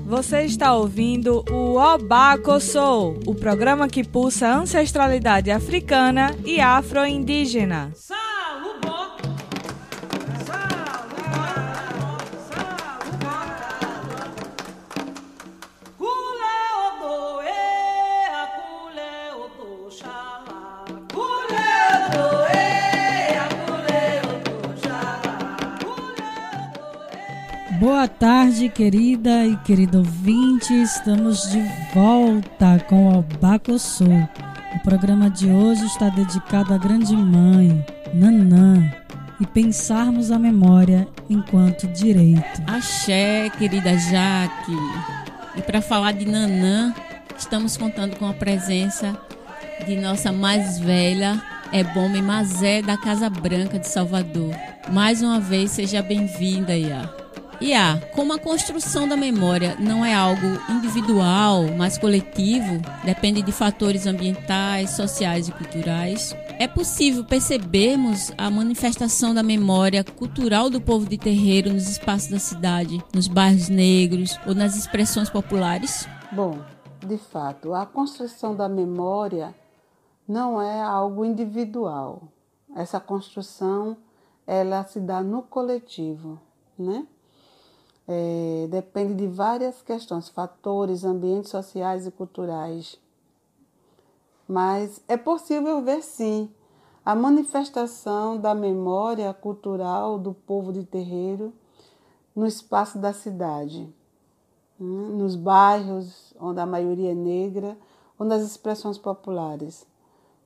Você 0.08 0.42
está 0.42 0.74
ouvindo 0.74 1.46
o 1.52 1.76
Obaco 1.78 2.60
Soul, 2.60 3.20
o 3.28 3.36
programa 3.36 3.88
que 3.88 4.04
pulsa 4.04 4.56
ancestralidade 4.56 5.52
africana 5.52 6.36
e 6.44 6.60
afro-indígena. 6.60 7.92
Boa 27.80 28.08
tarde, 28.08 28.70
querida 28.70 29.46
e 29.46 29.56
querido 29.58 30.00
ouvinte. 30.00 30.74
Estamos 30.74 31.48
de 31.52 31.62
volta 31.94 32.84
com 32.90 33.08
o 33.08 33.14
Albacossô. 33.14 34.06
O 34.76 34.80
programa 34.80 35.30
de 35.30 35.52
hoje 35.52 35.86
está 35.86 36.10
dedicado 36.10 36.74
à 36.74 36.78
grande 36.78 37.16
mãe, 37.16 37.86
Nanã, 38.16 38.92
e 39.40 39.46
pensarmos 39.46 40.32
a 40.32 40.40
memória 40.40 41.08
enquanto 41.30 41.86
direito. 41.90 42.64
Axé, 42.66 43.52
querida 43.60 43.96
Jaque. 43.96 44.76
E 45.56 45.62
para 45.62 45.80
falar 45.80 46.14
de 46.14 46.26
Nanã, 46.26 46.96
estamos 47.38 47.78
contando 47.78 48.16
com 48.16 48.28
a 48.28 48.34
presença 48.34 49.16
de 49.86 49.96
nossa 49.98 50.32
mais 50.32 50.80
velha, 50.80 51.40
Ebome 51.72 52.24
Mazé, 52.24 52.82
da 52.82 52.98
Casa 52.98 53.30
Branca 53.30 53.78
de 53.78 53.88
Salvador. 53.88 54.56
Mais 54.90 55.22
uma 55.22 55.40
vez, 55.40 55.70
seja 55.72 56.02
bem-vinda, 56.02 56.76
Iá. 56.76 57.27
E 57.60 57.74
a, 57.74 58.00
como 58.14 58.34
a 58.34 58.40
construção 58.40 59.08
da 59.08 59.18
memória 59.18 59.76
não 59.80 60.06
é 60.06 60.14
algo 60.14 60.46
individual, 60.70 61.64
mas 61.76 61.98
coletivo, 61.98 62.80
depende 63.04 63.42
de 63.42 63.52
fatores 63.52 64.06
ambientais, 64.06 64.92
sociais 64.92 65.48
e 65.48 65.52
culturais, 65.52 66.36
é 66.60 66.68
possível 66.68 67.24
percebermos 67.24 68.32
a 68.38 68.50
manifestação 68.52 69.34
da 69.34 69.42
memória 69.42 70.04
cultural 70.04 70.70
do 70.70 70.80
povo 70.80 71.08
de 71.08 71.18
terreiro 71.18 71.74
nos 71.74 71.90
espaços 71.90 72.30
da 72.30 72.40
cidade, 72.40 73.04
nos 73.14 73.28
bairros 73.28 73.70
negros 73.70 74.40
ou 74.46 74.54
nas 74.54 74.76
expressões 74.76 75.30
populares? 75.30 76.08
Bom, 76.32 76.60
de 77.06 77.18
fato, 77.18 77.74
a 77.74 77.86
construção 77.86 78.56
da 78.56 78.70
memória 78.70 79.56
não 80.28 80.62
é 80.62 80.82
algo 80.82 81.26
individual. 81.26 82.24
Essa 82.76 83.00
construção 83.00 83.98
ela 84.46 84.84
se 84.84 85.00
dá 85.00 85.22
no 85.22 85.42
coletivo, 85.42 86.40
né? 86.78 87.06
É, 88.08 88.68
depende 88.70 89.16
de 89.16 89.28
várias 89.28 89.82
questões, 89.82 90.30
fatores, 90.30 91.04
ambientes 91.04 91.52
sociais 91.52 92.08
e 92.08 92.12
culturais. 92.12 92.98
Mas 94.48 95.02
é 95.10 95.18
possível 95.18 95.82
ver 95.82 96.02
sim 96.02 96.50
a 97.04 97.14
manifestação 97.14 98.40
da 98.40 98.56
memória 98.56 99.34
cultural 99.34 100.18
do 100.18 100.34
povo 100.34 100.72
de 100.72 100.86
terreiro 100.86 101.54
no 102.34 102.48
espaço 102.48 102.98
da 102.98 103.12
cidade, 103.12 103.94
né? 104.80 104.88
nos 104.88 105.36
bairros 105.36 106.34
onde 106.40 106.62
a 106.62 106.66
maioria 106.66 107.12
é 107.12 107.16
negra 107.16 107.78
ou 108.18 108.26
nas 108.26 108.42
expressões 108.42 108.98
populares. 108.98 109.86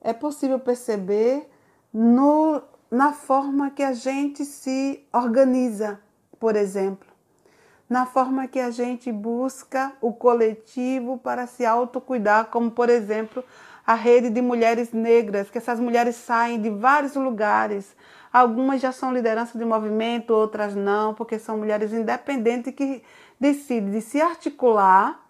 É 0.00 0.12
possível 0.12 0.58
perceber 0.58 1.48
no, 1.92 2.60
na 2.90 3.12
forma 3.12 3.70
que 3.70 3.84
a 3.84 3.92
gente 3.92 4.44
se 4.44 5.04
organiza, 5.12 6.00
por 6.40 6.56
exemplo 6.56 7.11
na 7.92 8.06
forma 8.06 8.48
que 8.48 8.58
a 8.58 8.70
gente 8.70 9.12
busca 9.12 9.92
o 10.00 10.14
coletivo 10.14 11.18
para 11.18 11.46
se 11.46 11.66
autocuidar, 11.66 12.46
como 12.46 12.70
por 12.70 12.88
exemplo 12.88 13.44
a 13.86 13.92
rede 13.92 14.30
de 14.30 14.40
mulheres 14.40 14.94
negras, 14.94 15.50
que 15.50 15.58
essas 15.58 15.78
mulheres 15.78 16.16
saem 16.16 16.58
de 16.58 16.70
vários 16.70 17.14
lugares. 17.16 17.94
Algumas 18.32 18.80
já 18.80 18.92
são 18.92 19.12
liderança 19.12 19.58
de 19.58 19.64
movimento, 19.66 20.30
outras 20.30 20.74
não, 20.74 21.12
porque 21.12 21.38
são 21.38 21.58
mulheres 21.58 21.92
independentes 21.92 22.74
que 22.74 23.02
decidem 23.38 23.90
de 23.90 24.00
se 24.00 24.22
articular 24.22 25.20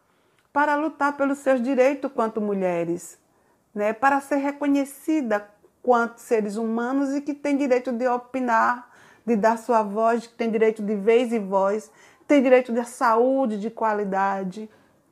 para 0.53 0.77
lutar 0.77 1.17
pelos 1.17 1.39
seus 1.39 1.61
direitos 1.61 2.13
quanto 2.13 2.41
mulheres, 2.41 3.19
né? 3.75 3.93
para 3.93 4.21
ser 4.21 4.37
reconhecida 4.37 5.49
quanto 5.83 6.21
seres 6.21 6.55
humanos 6.55 7.13
e 7.13 7.21
que 7.21 7.35
tem 7.35 7.57
direito 7.57 7.91
de 7.91 8.07
opinar, 8.07 8.89
de 9.27 9.35
dar 9.35 9.59
sua 9.59 9.83
voz, 9.83 10.29
que 10.29 10.35
tem 10.35 10.49
direito 10.49 10.81
de 10.81 10.95
vez 10.95 11.33
e 11.33 11.41
voz 11.41 11.91
tem 12.27 12.43
direito 12.43 12.73
de 12.73 12.85
saúde 12.85 13.59
de 13.59 13.71
qualidade, 13.71 14.69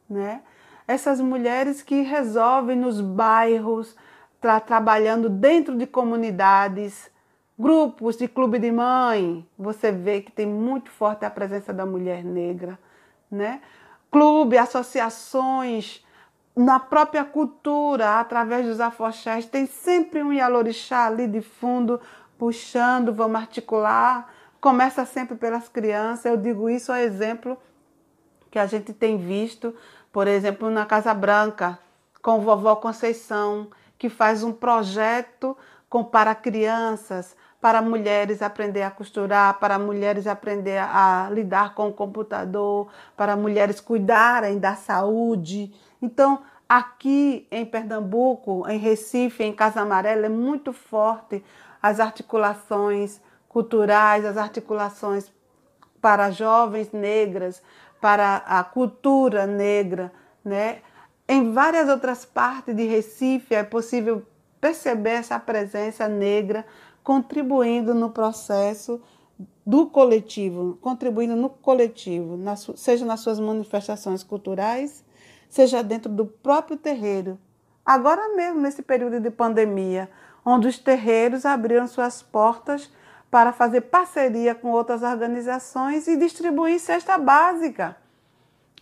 né? 0.08 0.42
Essas 0.86 1.20
mulheres 1.20 1.82
que 1.82 2.02
resolvem 2.02 2.76
nos 2.76 3.00
bairros, 3.00 3.96
tra 4.40 4.58
trabalhando 4.58 5.28
dentro 5.28 5.76
de 5.76 5.86
comunidades, 5.86 7.10
grupos 7.58 8.16
de 8.16 8.26
clube 8.26 8.58
de 8.58 8.72
mãe, 8.72 9.46
você 9.58 9.92
vê 9.92 10.20
que 10.20 10.32
tem 10.32 10.46
muito 10.46 10.90
forte 10.90 11.24
a 11.24 11.30
presença 11.30 11.72
da 11.72 11.86
mulher 11.86 12.24
negra, 12.24 12.78
né? 13.30 13.60
Clube, 14.10 14.58
associações, 14.58 16.04
na 16.56 16.80
própria 16.80 17.24
cultura, 17.24 18.18
através 18.18 18.66
dos 18.66 18.80
afoxés, 18.80 19.46
tem 19.46 19.66
sempre 19.66 20.22
um 20.22 20.32
Yalorixá 20.32 21.06
ali 21.06 21.28
de 21.28 21.40
fundo, 21.40 22.00
puxando, 22.36 23.12
vamos 23.12 23.40
articular 23.40 24.39
Começa 24.60 25.06
sempre 25.06 25.36
pelas 25.36 25.68
crianças. 25.68 26.26
Eu 26.26 26.36
digo 26.36 26.68
isso 26.68 26.92
a 26.92 27.02
exemplo 27.02 27.56
que 28.50 28.58
a 28.58 28.66
gente 28.66 28.92
tem 28.92 29.16
visto, 29.16 29.74
por 30.12 30.26
exemplo, 30.26 30.70
na 30.70 30.84
Casa 30.84 31.14
Branca, 31.14 31.78
com 32.20 32.40
vovó 32.40 32.76
Conceição, 32.76 33.70
que 33.96 34.08
faz 34.08 34.42
um 34.42 34.52
projeto 34.52 35.56
com, 35.88 36.04
para 36.04 36.34
crianças, 36.34 37.36
para 37.60 37.80
mulheres 37.80 38.42
aprender 38.42 38.82
a 38.82 38.90
costurar, 38.90 39.58
para 39.58 39.78
mulheres 39.78 40.26
aprender 40.26 40.78
a, 40.78 41.26
a 41.26 41.30
lidar 41.30 41.74
com 41.74 41.88
o 41.88 41.92
computador, 41.92 42.88
para 43.16 43.36
mulheres 43.36 43.80
cuidarem 43.80 44.58
da 44.58 44.74
saúde. 44.74 45.72
Então, 46.02 46.42
aqui 46.68 47.46
em 47.50 47.64
Pernambuco, 47.64 48.68
em 48.68 48.78
Recife, 48.78 49.42
em 49.42 49.52
Casa 49.52 49.80
Amarela, 49.80 50.26
é 50.26 50.30
muito 50.30 50.72
forte 50.72 51.44
as 51.82 52.00
articulações 52.00 53.20
culturais, 53.50 54.24
as 54.24 54.36
articulações 54.36 55.30
para 56.00 56.30
jovens 56.30 56.92
negras, 56.92 57.60
para 58.00 58.36
a 58.46 58.64
cultura 58.64 59.46
negra, 59.46 60.10
né? 60.42 60.78
Em 61.28 61.52
várias 61.52 61.88
outras 61.88 62.24
partes 62.24 62.74
de 62.74 62.86
Recife 62.86 63.54
é 63.54 63.62
possível 63.62 64.24
perceber 64.60 65.10
essa 65.10 65.38
presença 65.38 66.08
negra 66.08 66.64
contribuindo 67.02 67.92
no 67.92 68.10
processo 68.10 69.02
do 69.66 69.86
coletivo, 69.86 70.78
contribuindo 70.80 71.36
no 71.36 71.50
coletivo, 71.50 72.38
seja 72.76 73.04
nas 73.04 73.20
suas 73.20 73.38
manifestações 73.40 74.22
culturais, 74.22 75.04
seja 75.48 75.82
dentro 75.82 76.10
do 76.10 76.24
próprio 76.24 76.76
terreiro. 76.76 77.38
Agora 77.84 78.34
mesmo, 78.36 78.60
nesse 78.60 78.82
período 78.82 79.20
de 79.20 79.30
pandemia, 79.30 80.08
onde 80.44 80.68
os 80.68 80.78
terreiros 80.78 81.44
abriram 81.44 81.86
suas 81.86 82.22
portas 82.22 82.90
para 83.30 83.52
fazer 83.52 83.82
parceria 83.82 84.54
com 84.54 84.70
outras 84.70 85.02
organizações 85.02 86.08
e 86.08 86.16
distribuir 86.16 86.80
cesta 86.80 87.16
básica. 87.16 87.96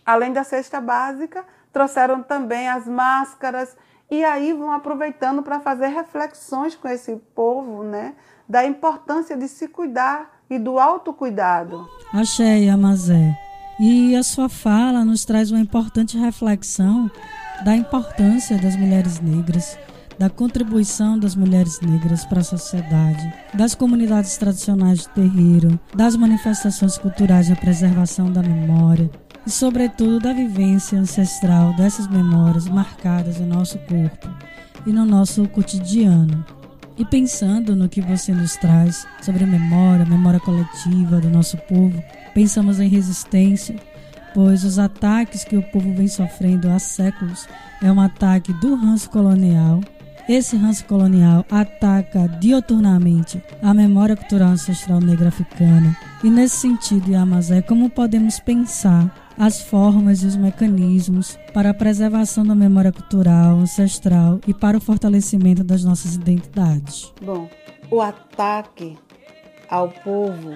Além 0.05 0.33
da 0.33 0.43
cesta 0.43 0.81
básica, 0.81 1.45
trouxeram 1.71 2.23
também 2.23 2.67
as 2.67 2.87
máscaras 2.87 3.77
e 4.09 4.23
aí 4.23 4.53
vão 4.53 4.71
aproveitando 4.71 5.43
para 5.43 5.59
fazer 5.59 5.87
reflexões 5.87 6.75
com 6.75 6.87
esse 6.87 7.15
povo, 7.35 7.83
né, 7.83 8.15
da 8.47 8.65
importância 8.65 9.37
de 9.37 9.47
se 9.47 9.67
cuidar 9.67 10.39
e 10.49 10.57
do 10.57 10.79
autocuidado. 10.79 11.87
Achei, 12.11 12.67
Amazé. 12.69 13.37
E 13.79 14.15
a 14.15 14.23
sua 14.23 14.49
fala 14.49 15.05
nos 15.05 15.23
traz 15.23 15.51
uma 15.51 15.59
importante 15.59 16.17
reflexão 16.17 17.09
da 17.63 17.75
importância 17.75 18.57
das 18.57 18.75
mulheres 18.75 19.19
negras 19.19 19.77
da 20.19 20.29
contribuição 20.29 21.17
das 21.17 21.33
mulheres 21.33 21.79
negras 21.79 22.25
para 22.25 22.41
a 22.41 22.43
sociedade, 22.43 23.33
das 23.53 23.73
comunidades 23.73 24.35
tradicionais 24.35 24.99
de 24.99 25.09
terreiro, 25.09 25.79
das 25.95 26.17
manifestações 26.17 26.97
culturais 26.97 27.47
na 27.47 27.55
preservação 27.55 28.29
da 28.29 28.43
memória 28.43 29.09
e, 29.47 29.49
sobretudo, 29.49 30.19
da 30.19 30.33
vivência 30.33 30.99
ancestral 30.99 31.73
dessas 31.77 32.05
memórias 32.09 32.67
marcadas 32.67 33.39
no 33.39 33.47
nosso 33.47 33.79
corpo 33.79 34.29
e 34.85 34.91
no 34.91 35.05
nosso 35.05 35.47
cotidiano. 35.47 36.45
E 36.97 37.05
pensando 37.05 37.73
no 37.73 37.87
que 37.87 38.01
você 38.01 38.33
nos 38.33 38.57
traz 38.57 39.07
sobre 39.21 39.45
memória, 39.45 40.05
memória 40.05 40.41
coletiva 40.41 41.21
do 41.21 41.29
nosso 41.29 41.55
povo, 41.59 42.03
pensamos 42.33 42.81
em 42.81 42.89
resistência, 42.89 43.77
pois 44.33 44.65
os 44.65 44.77
ataques 44.77 45.45
que 45.45 45.55
o 45.55 45.63
povo 45.63 45.93
vem 45.93 46.09
sofrendo 46.09 46.69
há 46.69 46.77
séculos 46.77 47.47
é 47.81 47.89
um 47.89 48.01
ataque 48.01 48.51
do 48.51 48.75
ranço 48.75 49.09
colonial 49.09 49.79
esse 50.29 50.55
ranço 50.55 50.85
colonial 50.85 51.43
ataca 51.49 52.27
dioturnamente 52.39 53.41
a 53.63 53.73
memória 53.73 54.15
cultural 54.15 54.49
ancestral 54.49 54.99
negra 54.99 55.29
africana. 55.29 55.97
E 56.23 56.29
nesse 56.29 56.57
sentido, 56.57 57.09
Yamazé, 57.09 57.63
como 57.63 57.89
podemos 57.89 58.39
pensar 58.39 59.33
as 59.35 59.59
formas 59.59 60.21
e 60.21 60.27
os 60.27 60.35
mecanismos 60.35 61.35
para 61.51 61.71
a 61.71 61.73
preservação 61.73 62.45
da 62.45 62.53
memória 62.53 62.91
cultural 62.91 63.57
ancestral 63.57 64.39
e 64.45 64.53
para 64.53 64.77
o 64.77 64.81
fortalecimento 64.81 65.63
das 65.63 65.83
nossas 65.83 66.13
identidades? 66.13 67.11
Bom, 67.19 67.49
o 67.89 67.99
ataque 67.99 68.99
ao 69.67 69.89
povo 69.89 70.51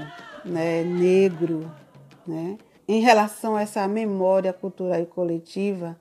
né, 0.46 0.84
negro, 0.84 1.72
né, 2.28 2.60
em 2.88 3.02
relação 3.02 3.56
a 3.56 3.62
essa 3.62 3.88
memória 3.88 4.54
cultural 4.54 5.02
e 5.02 5.06
coletiva, 5.08 5.98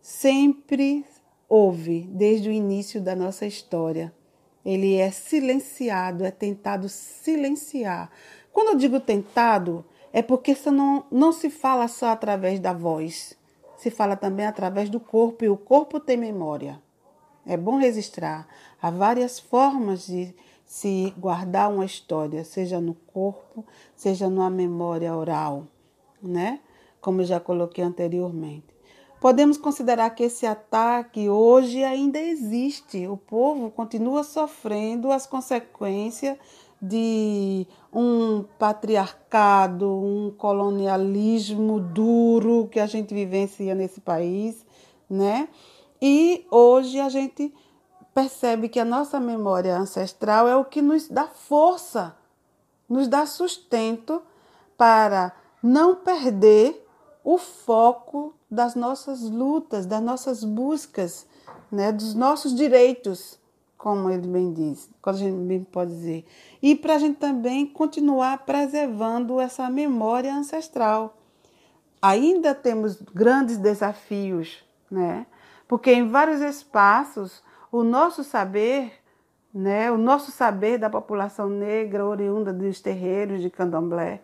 sempre 0.00 1.04
houve 1.48 2.08
desde 2.12 2.48
o 2.48 2.52
início 2.52 3.00
da 3.00 3.14
nossa 3.14 3.46
história. 3.46 4.12
Ele 4.64 4.96
é 4.96 5.10
silenciado, 5.10 6.24
é 6.24 6.30
tentado 6.30 6.88
silenciar. 6.88 8.10
Quando 8.52 8.68
eu 8.68 8.76
digo 8.76 8.98
tentado, 8.98 9.84
é 10.12 10.22
porque 10.22 10.52
isso 10.52 10.70
não, 10.70 11.04
não 11.10 11.32
se 11.32 11.50
fala 11.50 11.86
só 11.88 12.08
através 12.08 12.58
da 12.58 12.72
voz, 12.72 13.36
se 13.76 13.90
fala 13.90 14.16
também 14.16 14.46
através 14.46 14.88
do 14.88 14.98
corpo, 14.98 15.44
e 15.44 15.48
o 15.48 15.56
corpo 15.56 16.00
tem 16.00 16.16
memória. 16.16 16.80
É 17.46 17.56
bom 17.56 17.76
registrar. 17.76 18.48
Há 18.82 18.90
várias 18.90 19.38
formas 19.38 20.06
de 20.06 20.34
se 20.64 21.14
guardar 21.16 21.70
uma 21.70 21.84
história, 21.84 22.44
seja 22.44 22.80
no 22.80 22.94
corpo, 22.94 23.64
seja 23.94 24.28
numa 24.28 24.50
memória 24.50 25.14
oral, 25.14 25.68
né? 26.20 26.60
Como 27.00 27.20
eu 27.20 27.24
já 27.24 27.38
coloquei 27.38 27.84
anteriormente. 27.84 28.75
Podemos 29.26 29.58
considerar 29.58 30.10
que 30.10 30.22
esse 30.22 30.46
ataque 30.46 31.28
hoje 31.28 31.82
ainda 31.82 32.16
existe. 32.16 33.08
O 33.08 33.16
povo 33.16 33.72
continua 33.72 34.22
sofrendo 34.22 35.10
as 35.10 35.26
consequências 35.26 36.38
de 36.80 37.66
um 37.92 38.44
patriarcado, 38.56 39.90
um 39.90 40.30
colonialismo 40.30 41.80
duro 41.80 42.68
que 42.70 42.78
a 42.78 42.86
gente 42.86 43.12
vivencia 43.12 43.74
nesse 43.74 44.00
país, 44.00 44.64
né? 45.10 45.48
E 46.00 46.46
hoje 46.48 47.00
a 47.00 47.08
gente 47.08 47.52
percebe 48.14 48.68
que 48.68 48.78
a 48.78 48.84
nossa 48.84 49.18
memória 49.18 49.76
ancestral 49.76 50.46
é 50.46 50.54
o 50.54 50.64
que 50.64 50.80
nos 50.80 51.08
dá 51.08 51.26
força, 51.26 52.16
nos 52.88 53.08
dá 53.08 53.26
sustento 53.26 54.22
para 54.78 55.32
não 55.60 55.96
perder 55.96 56.86
o 57.24 57.36
foco 57.38 58.35
das 58.50 58.74
nossas 58.74 59.22
lutas, 59.22 59.86
das 59.86 60.02
nossas 60.02 60.44
buscas, 60.44 61.26
né, 61.70 61.92
dos 61.92 62.14
nossos 62.14 62.54
direitos, 62.54 63.38
como 63.76 64.10
ele 64.10 64.26
bem 64.26 64.52
diz, 64.52 64.90
quando 65.02 65.16
a 65.16 65.18
gente 65.18 65.36
bem 65.46 65.62
pode 65.64 65.90
dizer. 65.90 66.24
E 66.62 66.74
para 66.74 66.94
a 66.94 66.98
gente 66.98 67.18
também 67.18 67.66
continuar 67.66 68.38
preservando 68.44 69.40
essa 69.40 69.68
memória 69.70 70.34
ancestral. 70.34 71.16
Ainda 72.00 72.54
temos 72.54 73.00
grandes 73.00 73.56
desafios, 73.56 74.64
né? 74.90 75.26
Porque 75.66 75.92
em 75.92 76.08
vários 76.08 76.40
espaços 76.40 77.42
o 77.70 77.82
nosso 77.82 78.22
saber, 78.22 78.92
né, 79.52 79.90
o 79.90 79.98
nosso 79.98 80.30
saber 80.30 80.78
da 80.78 80.88
população 80.88 81.48
negra 81.48 82.04
oriunda 82.04 82.52
dos 82.52 82.80
terreiros 82.80 83.40
de 83.40 83.50
Candomblé, 83.50 84.22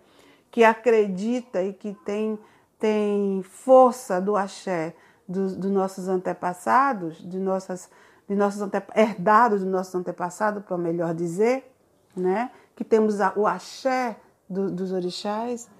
que 0.51 0.63
acredita 0.63 1.63
e 1.63 1.73
que 1.73 1.95
tem, 2.05 2.39
tem 2.83 3.45
força 3.45 4.21
do 4.21 4.35
axé 4.35 4.93
dos, 5.29 5.57
nossos 5.71 6.09
antepassados, 6.09 7.17
de 7.19 7.39
nossas, 7.39 7.89
de 8.29 8.35
nossos 8.35 8.61
ante, 8.61 8.83
herdados 8.97 9.61
dos 9.61 9.71
nossos 9.71 9.95
antepassados, 9.95 10.65
para 10.65 10.77
melhor 10.77 11.15
dizer, 11.15 11.73
né, 12.17 12.51
que 12.75 12.83
temos 12.83 13.21
a, 13.21 13.33
o 13.37 13.47
axé 13.47 14.17
do, 14.51 14.69
dos 14.69 14.91
orixás, 14.91 15.71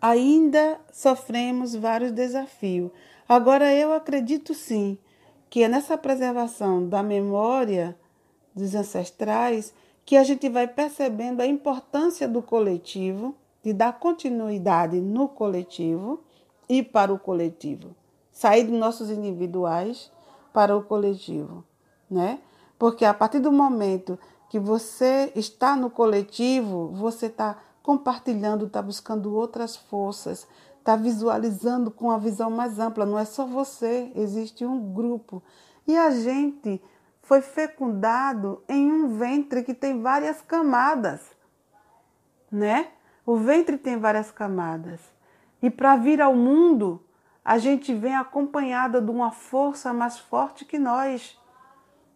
ainda 0.00 0.78
sofremos 0.92 1.74
vários 1.74 2.12
desafios. 2.12 2.92
Agora, 3.28 3.74
eu 3.74 3.92
acredito 3.92 4.54
sim 4.54 4.96
que 5.50 5.64
é 5.64 5.68
nessa 5.68 5.98
preservação 5.98 6.88
da 6.88 7.02
memória 7.02 7.98
dos 8.54 8.72
ancestrais 8.72 9.74
que 10.04 10.16
a 10.16 10.22
gente 10.22 10.48
vai 10.48 10.68
percebendo 10.68 11.40
a 11.40 11.46
importância 11.46 12.28
do 12.28 12.40
coletivo, 12.40 13.34
de 13.64 13.72
dar 13.72 13.98
continuidade 13.98 15.00
no 15.00 15.28
coletivo 15.28 16.22
e 16.68 16.82
para 16.82 17.12
o 17.12 17.18
coletivo. 17.18 17.94
Sair 18.32 18.64
de 18.64 18.72
nossos 18.72 19.10
individuais 19.10 20.10
para 20.52 20.76
o 20.76 20.82
coletivo, 20.82 21.64
né? 22.10 22.40
Porque 22.78 23.04
a 23.04 23.14
partir 23.14 23.40
do 23.40 23.50
momento 23.52 24.18
que 24.48 24.58
você 24.58 25.32
está 25.34 25.76
no 25.76 25.90
coletivo, 25.90 26.88
você 26.88 27.26
está 27.26 27.58
compartilhando, 27.82 28.66
está 28.66 28.82
buscando 28.82 29.34
outras 29.34 29.76
forças, 29.76 30.46
está 30.78 30.96
visualizando 30.96 31.90
com 31.90 32.10
a 32.10 32.18
visão 32.18 32.50
mais 32.50 32.78
ampla. 32.78 33.06
Não 33.06 33.18
é 33.18 33.24
só 33.24 33.46
você, 33.46 34.10
existe 34.14 34.64
um 34.64 34.92
grupo. 34.92 35.42
E 35.86 35.96
a 35.96 36.10
gente 36.10 36.82
foi 37.22 37.40
fecundado 37.40 38.62
em 38.68 38.90
um 38.90 39.16
ventre 39.16 39.62
que 39.62 39.74
tem 39.74 40.00
várias 40.00 40.40
camadas, 40.40 41.20
né? 42.50 42.88
O 43.24 43.36
ventre 43.36 43.76
tem 43.76 43.98
várias 43.98 44.30
camadas. 44.30 45.00
E 45.62 45.70
para 45.70 45.96
vir 45.96 46.20
ao 46.20 46.34
mundo, 46.34 47.02
a 47.44 47.58
gente 47.58 47.94
vem 47.94 48.14
acompanhada 48.14 49.00
de 49.00 49.10
uma 49.10 49.30
força 49.30 49.92
mais 49.92 50.18
forte 50.18 50.64
que 50.64 50.78
nós, 50.78 51.38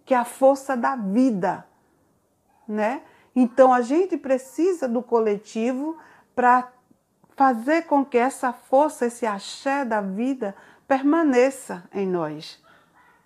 que 0.04 0.12
é 0.12 0.16
a 0.16 0.24
força 0.24 0.76
da 0.76 0.96
vida, 0.96 1.64
né? 2.66 3.02
Então 3.34 3.72
a 3.72 3.80
gente 3.80 4.16
precisa 4.16 4.88
do 4.88 5.02
coletivo 5.02 5.96
para 6.34 6.72
fazer 7.36 7.82
com 7.82 8.04
que 8.04 8.18
essa 8.18 8.52
força, 8.52 9.06
esse 9.06 9.24
axé 9.24 9.84
da 9.84 10.00
vida 10.00 10.54
permaneça 10.88 11.84
em 11.92 12.06
nós, 12.06 12.60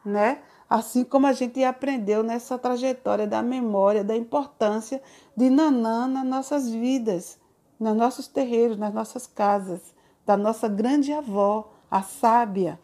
né? 0.05 0.42
Assim 0.68 1.05
como 1.05 1.27
a 1.27 1.33
gente 1.33 1.64
aprendeu 1.64 2.22
nessa 2.22 2.59
trajetória 2.59 3.27
da 3.27 3.42
memória, 3.42 4.05
da 4.05 4.16
importância 4.16 5.03
de 5.37 5.48
Nanã 5.48 6.07
nas 6.07 6.24
nossas 6.24 6.70
vidas, 6.70 7.38
nos 7.81 7.96
nossos 7.96 8.29
terreiros, 8.29 8.77
nas 8.77 8.92
nossas 8.92 9.27
casas, 9.27 9.93
da 10.26 10.37
nossa 10.37 10.68
grande 10.68 11.12
avó, 11.12 11.72
a 11.90 12.02
sábia, 12.02 12.78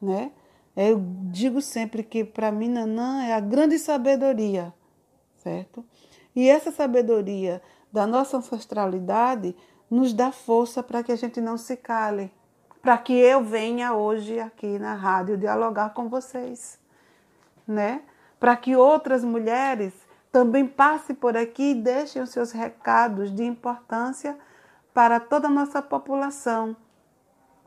né? 0.00 0.32
Eu 0.76 1.00
digo 1.30 1.60
sempre 1.60 2.02
que 2.02 2.24
para 2.24 2.50
mim 2.50 2.68
Nanã 2.68 3.24
é 3.24 3.32
a 3.32 3.40
grande 3.40 3.78
sabedoria, 3.78 4.74
certo? 5.36 5.84
E 6.34 6.48
essa 6.48 6.72
sabedoria 6.72 7.62
da 7.92 8.06
nossa 8.06 8.38
ancestralidade 8.38 9.54
nos 9.88 10.12
dá 10.12 10.32
força 10.32 10.82
para 10.82 11.02
que 11.02 11.12
a 11.12 11.16
gente 11.16 11.40
não 11.40 11.56
se 11.56 11.76
cale, 11.76 12.32
para 12.82 12.98
que 12.98 13.12
eu 13.12 13.42
venha 13.44 13.94
hoje 13.94 14.40
aqui 14.40 14.78
na 14.78 14.94
rádio 14.94 15.38
dialogar 15.38 15.94
com 15.94 16.08
vocês, 16.08 16.78
né? 17.66 18.02
Para 18.40 18.56
que 18.56 18.74
outras 18.74 19.22
mulheres 19.22 19.94
também 20.32 20.66
passem 20.66 21.14
por 21.14 21.36
aqui 21.36 21.70
e 21.70 21.74
deixem 21.74 22.20
os 22.20 22.30
seus 22.30 22.50
recados 22.50 23.32
de 23.32 23.44
importância 23.44 24.36
para 24.94 25.20
toda 25.20 25.48
a 25.48 25.50
nossa 25.50 25.82
população, 25.82 26.74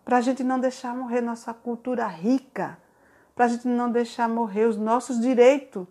para 0.04 0.18
a 0.18 0.22
gente 0.22 0.44
não 0.44 0.60
deixar 0.60 0.96
morrer 0.96 1.22
nossa 1.22 1.54
cultura 1.54 2.08
rica, 2.08 2.80
para 3.36 3.46
a 3.46 3.48
gente 3.50 3.68
não 3.68 3.92
deixar 3.92 4.28
morrer 4.28 4.66
os 4.66 4.78
nossos 4.78 5.20
direitos, 5.20 5.86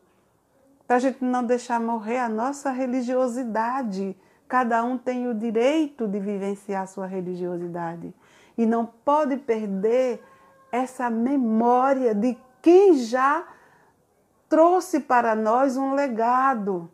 para 0.87 0.97
a 0.97 0.99
gente 0.99 1.23
não 1.23 1.45
deixar 1.45 1.79
morrer 1.79 2.19
a 2.19 2.29
nossa 2.29 2.71
religiosidade, 2.71 4.17
Cada 4.49 4.85
um 4.85 4.97
tem 4.97 5.29
o 5.29 5.35
direito 5.35 6.07
de 6.07 6.21
vivenciar 6.21 6.87
sua 6.87 7.07
religiosidade 7.07 8.15
e 8.57 8.65
não 8.65 8.87
pode 8.87 9.37
perder 9.39 10.23
essa 10.71 11.11
memória 11.11 12.15
de 12.15 12.39
quem 12.63 12.95
já 12.95 13.45
trouxe 14.49 15.01
para 15.01 15.35
nós 15.35 15.77
um 15.77 15.95
legado. 15.95 16.89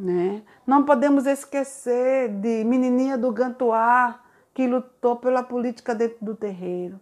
Né? 0.00 0.42
Não 0.66 0.84
podemos 0.84 1.26
esquecer 1.26 2.28
de 2.28 2.64
Menininha 2.64 3.18
do 3.18 3.30
Gantuá, 3.30 4.20
que 4.54 4.66
lutou 4.66 5.16
pela 5.16 5.42
política 5.42 5.94
dentro 5.94 6.18
do 6.20 6.34
terreiro. 6.34 6.98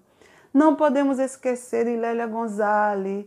Não 0.52 0.74
podemos 0.74 1.18
esquecer 1.18 1.84
de 1.84 1.96
Lélia 1.96 2.26
Gonzalez, 2.26 3.24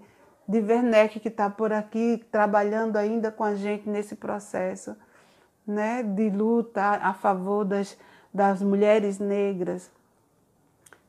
de 0.47 0.59
Werneck, 0.59 1.19
que 1.19 1.29
está 1.29 1.49
por 1.49 1.71
aqui 1.71 2.23
trabalhando 2.29 2.97
ainda 2.97 3.31
com 3.31 3.43
a 3.43 3.55
gente 3.55 3.89
nesse 3.89 4.15
processo 4.15 4.95
né, 5.65 6.03
de 6.03 6.29
luta 6.29 6.81
a 7.01 7.13
favor 7.13 7.63
das, 7.63 7.97
das 8.33 8.61
mulheres 8.61 9.19
negras, 9.19 9.89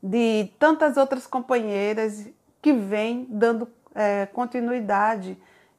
de 0.03 0.51
tantas 0.59 0.97
outras 0.97 1.27
companheiras 1.27 2.29
que 2.61 2.73
vêm 2.73 3.27
dando 3.29 3.69
é, 3.95 4.27
continuidade. 4.27 5.37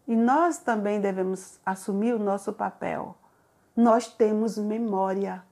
E 0.08 0.16
nós 0.16 0.58
também 0.58 1.00
devemos 1.00 1.60
assumir 1.66 2.14
o 2.14 2.20
nosso 2.20 2.52
papel. 2.54 3.16
Nós 3.76 4.08
temos 4.08 4.58
memória. 4.58 5.44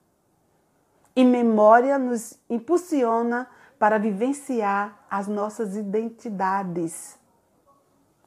E 1.16 1.24
memória 1.24 1.98
nos 1.98 2.40
impulsiona 2.50 3.48
para 3.80 3.98
vivenciar 3.98 5.06
as 5.10 5.28
nossas 5.28 5.76
identidades. 5.76 7.20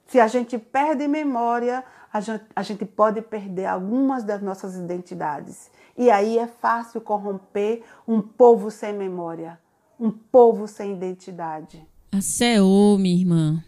Se 0.06 0.20
a 0.20 0.26
gente 0.26 0.58
perde 0.58 1.06
memória, 1.08 1.84
a 2.12 2.20
gente, 2.20 2.44
a 2.54 2.62
gente 2.62 2.84
pode 2.84 3.22
perder 3.22 3.66
algumas 3.66 4.24
das 4.24 4.42
nossas 4.42 4.76
identidades. 4.76 5.70
E 5.96 6.10
aí 6.10 6.38
é 6.38 6.46
fácil 6.46 7.00
corromper 7.00 7.82
um 8.06 8.20
povo 8.20 8.70
sem 8.70 8.92
memória, 8.92 9.58
um 9.98 10.10
povo 10.10 10.66
sem 10.66 10.92
identidade. 10.92 11.86
A 12.12 12.20
CEO, 12.20 12.98
minha 12.98 13.16
irmã. 13.16 13.64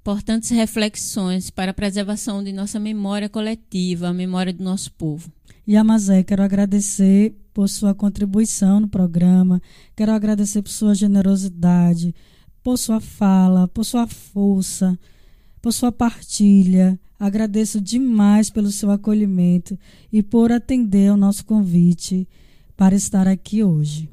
Importantes 0.00 0.48
reflexões 0.48 1.50
para 1.50 1.72
a 1.72 1.74
preservação 1.74 2.42
de 2.42 2.52
nossa 2.54 2.80
memória 2.80 3.28
coletiva, 3.28 4.08
a 4.08 4.14
memória 4.14 4.50
do 4.50 4.64
nosso 4.64 4.90
povo. 4.92 5.30
E 5.66 5.76
Amazé, 5.76 6.22
quero 6.22 6.42
agradecer 6.42 7.34
por 7.52 7.68
sua 7.68 7.94
contribuição 7.94 8.80
no 8.80 8.88
programa, 8.88 9.60
quero 9.94 10.12
agradecer 10.12 10.62
por 10.62 10.70
sua 10.70 10.94
generosidade, 10.94 12.14
por 12.62 12.78
sua 12.78 12.98
fala, 12.98 13.68
por 13.68 13.84
sua 13.84 14.06
força, 14.06 14.98
por 15.60 15.70
sua 15.70 15.92
partilha. 15.92 16.98
Agradeço 17.18 17.78
demais 17.78 18.48
pelo 18.48 18.70
seu 18.70 18.90
acolhimento 18.90 19.78
e 20.10 20.22
por 20.22 20.50
atender 20.50 21.08
ao 21.08 21.16
nosso 21.18 21.44
convite 21.44 22.26
para 22.74 22.94
estar 22.94 23.28
aqui 23.28 23.62
hoje. 23.62 24.08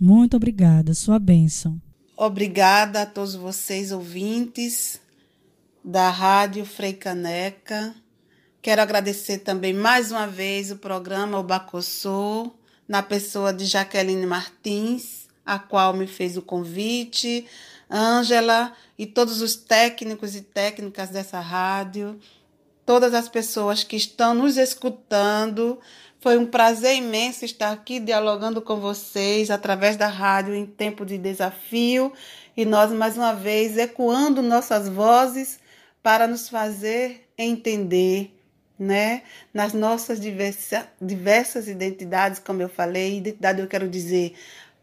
Muito 0.00 0.36
obrigada, 0.36 0.94
sua 0.94 1.20
bênção. 1.20 1.80
Obrigada 2.16 3.02
a 3.02 3.06
todos 3.06 3.36
vocês 3.36 3.92
ouvintes 3.92 5.00
da 5.84 6.10
Rádio 6.10 6.64
Freicaneca. 6.64 7.94
Quero 8.60 8.82
agradecer 8.82 9.38
também 9.38 9.72
mais 9.72 10.10
uma 10.10 10.26
vez 10.26 10.70
o 10.70 10.76
programa 10.76 11.38
O 11.38 11.42
Bacossô, 11.42 12.52
na 12.86 13.02
pessoa 13.02 13.52
de 13.52 13.64
Jaqueline 13.64 14.26
Martins, 14.26 15.28
a 15.44 15.58
qual 15.58 15.92
me 15.94 16.06
fez 16.06 16.36
o 16.36 16.42
convite, 16.42 17.46
Ângela 17.90 18.72
e 18.98 19.06
todos 19.06 19.40
os 19.40 19.56
técnicos 19.56 20.34
e 20.34 20.42
técnicas 20.42 21.08
dessa 21.10 21.40
rádio 21.40 22.20
todas 22.88 23.12
as 23.12 23.28
pessoas 23.28 23.84
que 23.84 23.96
estão 23.96 24.32
nos 24.32 24.56
escutando. 24.56 25.78
Foi 26.20 26.38
um 26.38 26.46
prazer 26.46 26.96
imenso 26.96 27.44
estar 27.44 27.70
aqui 27.70 28.00
dialogando 28.00 28.62
com 28.62 28.76
vocês 28.76 29.50
através 29.50 29.94
da 29.94 30.06
rádio 30.06 30.54
em 30.54 30.64
tempo 30.64 31.04
de 31.04 31.18
desafio 31.18 32.10
e 32.56 32.64
nós 32.64 32.90
mais 32.90 33.14
uma 33.14 33.34
vez 33.34 33.76
ecoando 33.76 34.40
nossas 34.40 34.88
vozes 34.88 35.60
para 36.02 36.26
nos 36.26 36.48
fazer 36.48 37.28
entender, 37.36 38.34
né? 38.78 39.22
Nas 39.52 39.72
nossas 39.72 40.20
diversa, 40.20 40.88
diversas 41.00 41.68
identidades, 41.68 42.38
como 42.38 42.62
eu 42.62 42.68
falei, 42.68 43.18
identidade 43.18 43.60
eu 43.60 43.66
quero 43.66 43.88
dizer, 43.88 44.34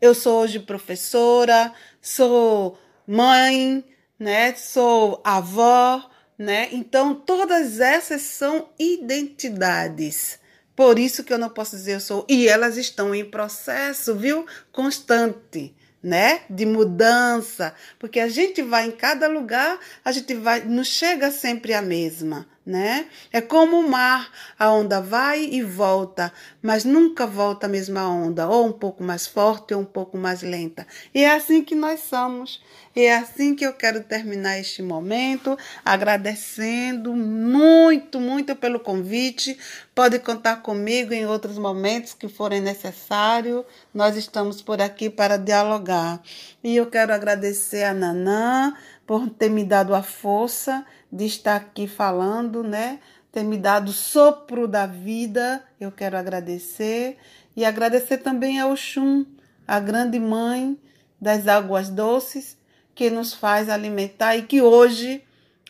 eu 0.01 0.13
sou 0.13 0.41
hoje 0.41 0.59
professora, 0.59 1.73
sou 2.01 2.77
mãe, 3.07 3.83
né? 4.19 4.53
Sou 4.55 5.21
avó, 5.23 6.09
né? 6.37 6.69
Então 6.71 7.15
todas 7.15 7.79
essas 7.79 8.21
são 8.21 8.69
identidades. 8.77 10.39
Por 10.75 10.99
isso 10.99 11.23
que 11.23 11.31
eu 11.31 11.37
não 11.37 11.49
posso 11.49 11.75
dizer 11.77 11.95
eu 11.95 11.99
sou. 12.01 12.25
E 12.29 12.47
elas 12.47 12.75
estão 12.75 13.15
em 13.15 13.23
processo, 13.23 14.13
viu? 14.15 14.45
Constante, 14.73 15.73
né? 16.05 16.41
De 16.47 16.67
mudança. 16.67 17.73
Porque 17.97 18.19
a 18.19 18.27
gente 18.27 18.61
vai 18.61 18.85
em 18.85 18.91
cada 18.91 19.27
lugar, 19.27 19.79
a 20.05 20.11
gente 20.11 20.35
vai, 20.35 20.63
não 20.63 20.83
chega 20.83 21.31
sempre 21.31 21.73
a 21.73 21.81
mesma, 21.81 22.47
né? 22.63 23.07
É 23.33 23.41
como 23.41 23.79
o 23.79 23.89
mar, 23.89 24.31
a 24.57 24.71
onda 24.71 25.01
vai 25.01 25.43
e 25.43 25.63
volta, 25.63 26.31
mas 26.61 26.85
nunca 26.85 27.25
volta 27.25 27.65
a 27.65 27.69
mesma 27.69 28.07
onda, 28.07 28.47
ou 28.47 28.67
um 28.67 28.71
pouco 28.71 29.03
mais 29.03 29.25
forte 29.25 29.73
ou 29.73 29.81
um 29.81 29.85
pouco 29.85 30.15
mais 30.15 30.43
lenta. 30.43 30.85
E 31.11 31.23
é 31.23 31.33
assim 31.33 31.63
que 31.63 31.73
nós 31.73 32.01
somos. 32.01 32.61
E 32.95 33.01
é 33.01 33.17
assim 33.17 33.55
que 33.55 33.65
eu 33.65 33.73
quero 33.73 34.03
terminar 34.03 34.59
este 34.59 34.83
momento, 34.83 35.57
agradecendo 35.83 37.13
muito, 37.13 37.74
muito 38.19 38.55
pelo 38.55 38.79
convite. 38.79 39.57
Pode 39.93 40.19
contar 40.19 40.57
comigo 40.57 41.13
em 41.13 41.25
outros 41.25 41.57
momentos 41.57 42.13
que 42.13 42.27
forem 42.27 42.61
necessários. 42.61 43.63
Nós 43.93 44.15
estamos 44.15 44.61
por 44.61 44.81
aqui 44.81 45.09
para 45.09 45.37
dialogar. 45.37 46.21
E 46.63 46.75
eu 46.75 46.87
quero 46.87 47.13
agradecer 47.13 47.83
a 47.83 47.93
Nanã 47.93 48.73
por 49.05 49.29
ter 49.29 49.49
me 49.49 49.63
dado 49.63 49.93
a 49.93 50.01
força 50.01 50.85
de 51.11 51.25
estar 51.25 51.55
aqui 51.55 51.87
falando, 51.87 52.63
né? 52.63 52.99
Ter 53.31 53.43
me 53.43 53.57
dado 53.57 53.91
sopro 53.91 54.67
da 54.67 54.85
vida. 54.85 55.63
Eu 55.79 55.91
quero 55.91 56.17
agradecer. 56.17 57.17
E 57.55 57.63
agradecer 57.63 58.17
também 58.17 58.59
a 58.59 58.67
Oxum, 58.67 59.25
a 59.67 59.79
grande 59.79 60.19
mãe 60.19 60.77
das 61.19 61.47
águas 61.47 61.89
doces 61.89 62.57
que 62.93 63.09
nos 63.09 63.33
faz 63.33 63.69
alimentar 63.69 64.37
e 64.37 64.43
que 64.43 64.61
hoje 64.61 65.23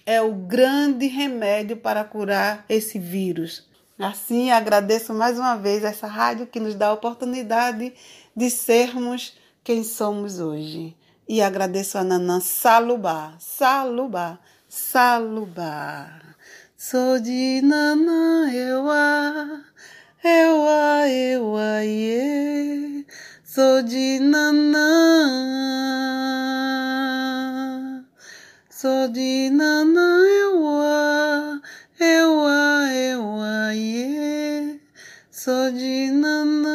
é 0.05 0.21
o 0.21 0.33
grande 0.33 1.07
remédio 1.07 1.77
para 1.77 2.03
curar 2.03 2.63
esse 2.69 2.99
vírus. 2.99 3.67
Assim, 3.97 4.51
agradeço 4.51 5.13
mais 5.13 5.39
uma 5.39 5.55
vez 5.55 5.83
essa 5.83 6.05
rádio 6.05 6.47
que 6.47 6.59
nos 6.59 6.75
dá 6.75 6.87
a 6.87 6.93
oportunidade 6.93 7.93
de 8.35 8.49
sermos 8.49 9.37
quem 9.63 9.83
somos 9.83 10.39
hoje. 10.39 10.95
E 11.27 11.41
agradeço 11.41 11.97
a 11.97 12.03
Nanã 12.03 12.39
Salubá, 12.39 13.33
Salubá, 13.39 14.37
Salubá. 14.67 16.21
Sou 16.77 17.19
de 17.19 17.61
Nanã, 17.63 18.51
eu 18.53 18.87
a, 18.89 19.63
eu 20.23 20.67
a, 20.67 21.09
eu 21.09 21.57
a, 21.57 21.79
yeah. 21.79 23.05
Sou 23.43 23.81
de 23.81 24.19
Nanã, 24.19 25.44
sou 28.75 29.07
de 29.07 29.49
Nanã, 29.51 30.19
eu 30.41 30.67
a, 30.81 31.61
eu 31.97 32.45
a, 32.45 32.93
eu 32.93 33.39
a, 33.39 33.71
yeah. 33.71 34.77
Sou 35.31 35.71
de 35.71 36.11
Nanã. 36.11 36.73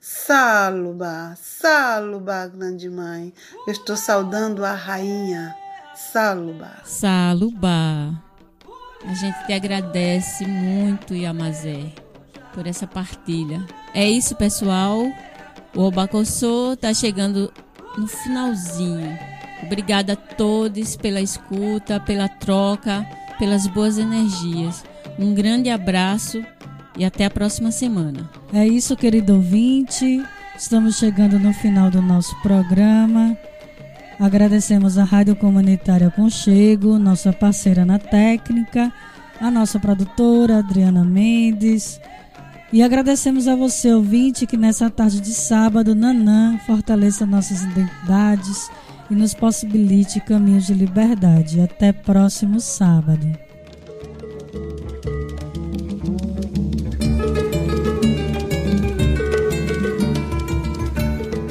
Saluba, 0.00 1.34
Saluba, 1.36 2.46
grande 2.48 2.88
mãe. 2.88 3.34
Eu 3.66 3.74
estou 3.74 3.94
saudando 3.94 4.64
a 4.64 4.72
rainha. 4.72 5.54
Saluba. 5.94 6.70
Saluba. 6.84 8.18
A 9.06 9.12
gente 9.12 9.44
te 9.44 9.52
agradece 9.52 10.46
muito, 10.46 11.14
Yamazé 11.14 11.92
por 12.54 12.66
essa 12.66 12.86
partilha. 12.86 13.62
É 13.92 14.08
isso, 14.08 14.34
pessoal. 14.34 15.02
O 15.74 15.82
Obacossô 15.82 16.72
está 16.72 16.94
chegando 16.94 17.52
no 17.96 18.06
finalzinho. 18.06 19.18
Obrigada 19.62 20.12
a 20.12 20.16
todos 20.16 20.96
pela 20.96 21.20
escuta, 21.20 21.98
pela 22.00 22.28
troca, 22.28 23.06
pelas 23.38 23.66
boas 23.66 23.98
energias. 23.98 24.84
Um 25.18 25.34
grande 25.34 25.70
abraço 25.70 26.44
e 26.98 27.04
até 27.04 27.24
a 27.24 27.30
próxima 27.30 27.70
semana. 27.70 28.28
É 28.52 28.66
isso, 28.66 28.96
querido 28.96 29.34
ouvinte. 29.34 30.22
Estamos 30.56 30.98
chegando 30.98 31.38
no 31.38 31.52
final 31.52 31.90
do 31.90 32.00
nosso 32.00 32.34
programa. 32.42 33.36
Agradecemos 34.18 34.96
a 34.96 35.04
Rádio 35.04 35.34
Comunitária 35.34 36.10
Conchego, 36.10 36.98
nossa 36.98 37.32
parceira 37.32 37.84
na 37.84 37.98
técnica, 37.98 38.92
a 39.40 39.50
nossa 39.50 39.80
produtora 39.80 40.58
Adriana 40.58 41.04
Mendes, 41.04 42.00
e 42.74 42.82
agradecemos 42.82 43.46
a 43.46 43.54
você, 43.54 43.94
ouvinte, 43.94 44.48
que 44.48 44.56
nessa 44.56 44.90
tarde 44.90 45.20
de 45.20 45.32
sábado, 45.32 45.94
Nanã 45.94 46.58
fortaleça 46.66 47.24
nossas 47.24 47.62
identidades 47.62 48.68
e 49.08 49.14
nos 49.14 49.32
possibilite 49.32 50.18
caminhos 50.18 50.66
de 50.66 50.74
liberdade. 50.74 51.60
Até 51.60 51.92
próximo 51.92 52.58
sábado. 52.58 53.24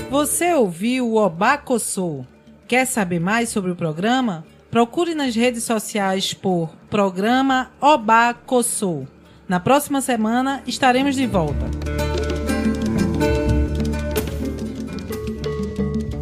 Você 0.09 0.53
ouviu 0.53 1.07
o 1.07 1.15
Obacossô? 1.15 2.25
Quer 2.67 2.85
saber 2.85 3.21
mais 3.21 3.47
sobre 3.47 3.71
o 3.71 3.77
programa? 3.77 4.45
Procure 4.69 5.15
nas 5.15 5.33
redes 5.33 5.63
sociais 5.63 6.33
por 6.33 6.75
Programa 6.89 7.71
Obacossô. 7.79 9.07
Na 9.53 9.59
próxima 9.59 10.01
semana 10.01 10.63
estaremos 10.65 11.13
de 11.13 11.27
volta. 11.27 11.69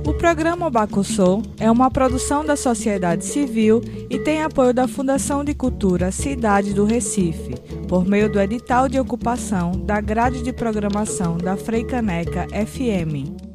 O 0.06 0.14
programa 0.16 0.70
Bacussou 0.70 1.42
é 1.58 1.72
uma 1.72 1.90
produção 1.90 2.44
da 2.44 2.58
sociedade 2.58 3.24
civil 3.24 3.82
e 4.10 4.20
tem 4.20 4.44
apoio 4.44 4.74
da 4.74 4.86
Fundação 4.86 5.46
de 5.46 5.54
Cultura 5.54 6.12
Cidade 6.12 6.74
do 6.74 6.84
Recife, 6.84 7.56
por 7.88 8.06
meio 8.06 8.30
do 8.30 8.38
edital 8.38 8.90
de 8.90 9.00
ocupação 9.00 9.72
da 9.72 10.02
grade 10.02 10.44
de 10.44 10.52
programação 10.52 11.38
da 11.38 11.56
Freicaneca 11.56 12.50
FM. 12.50 13.51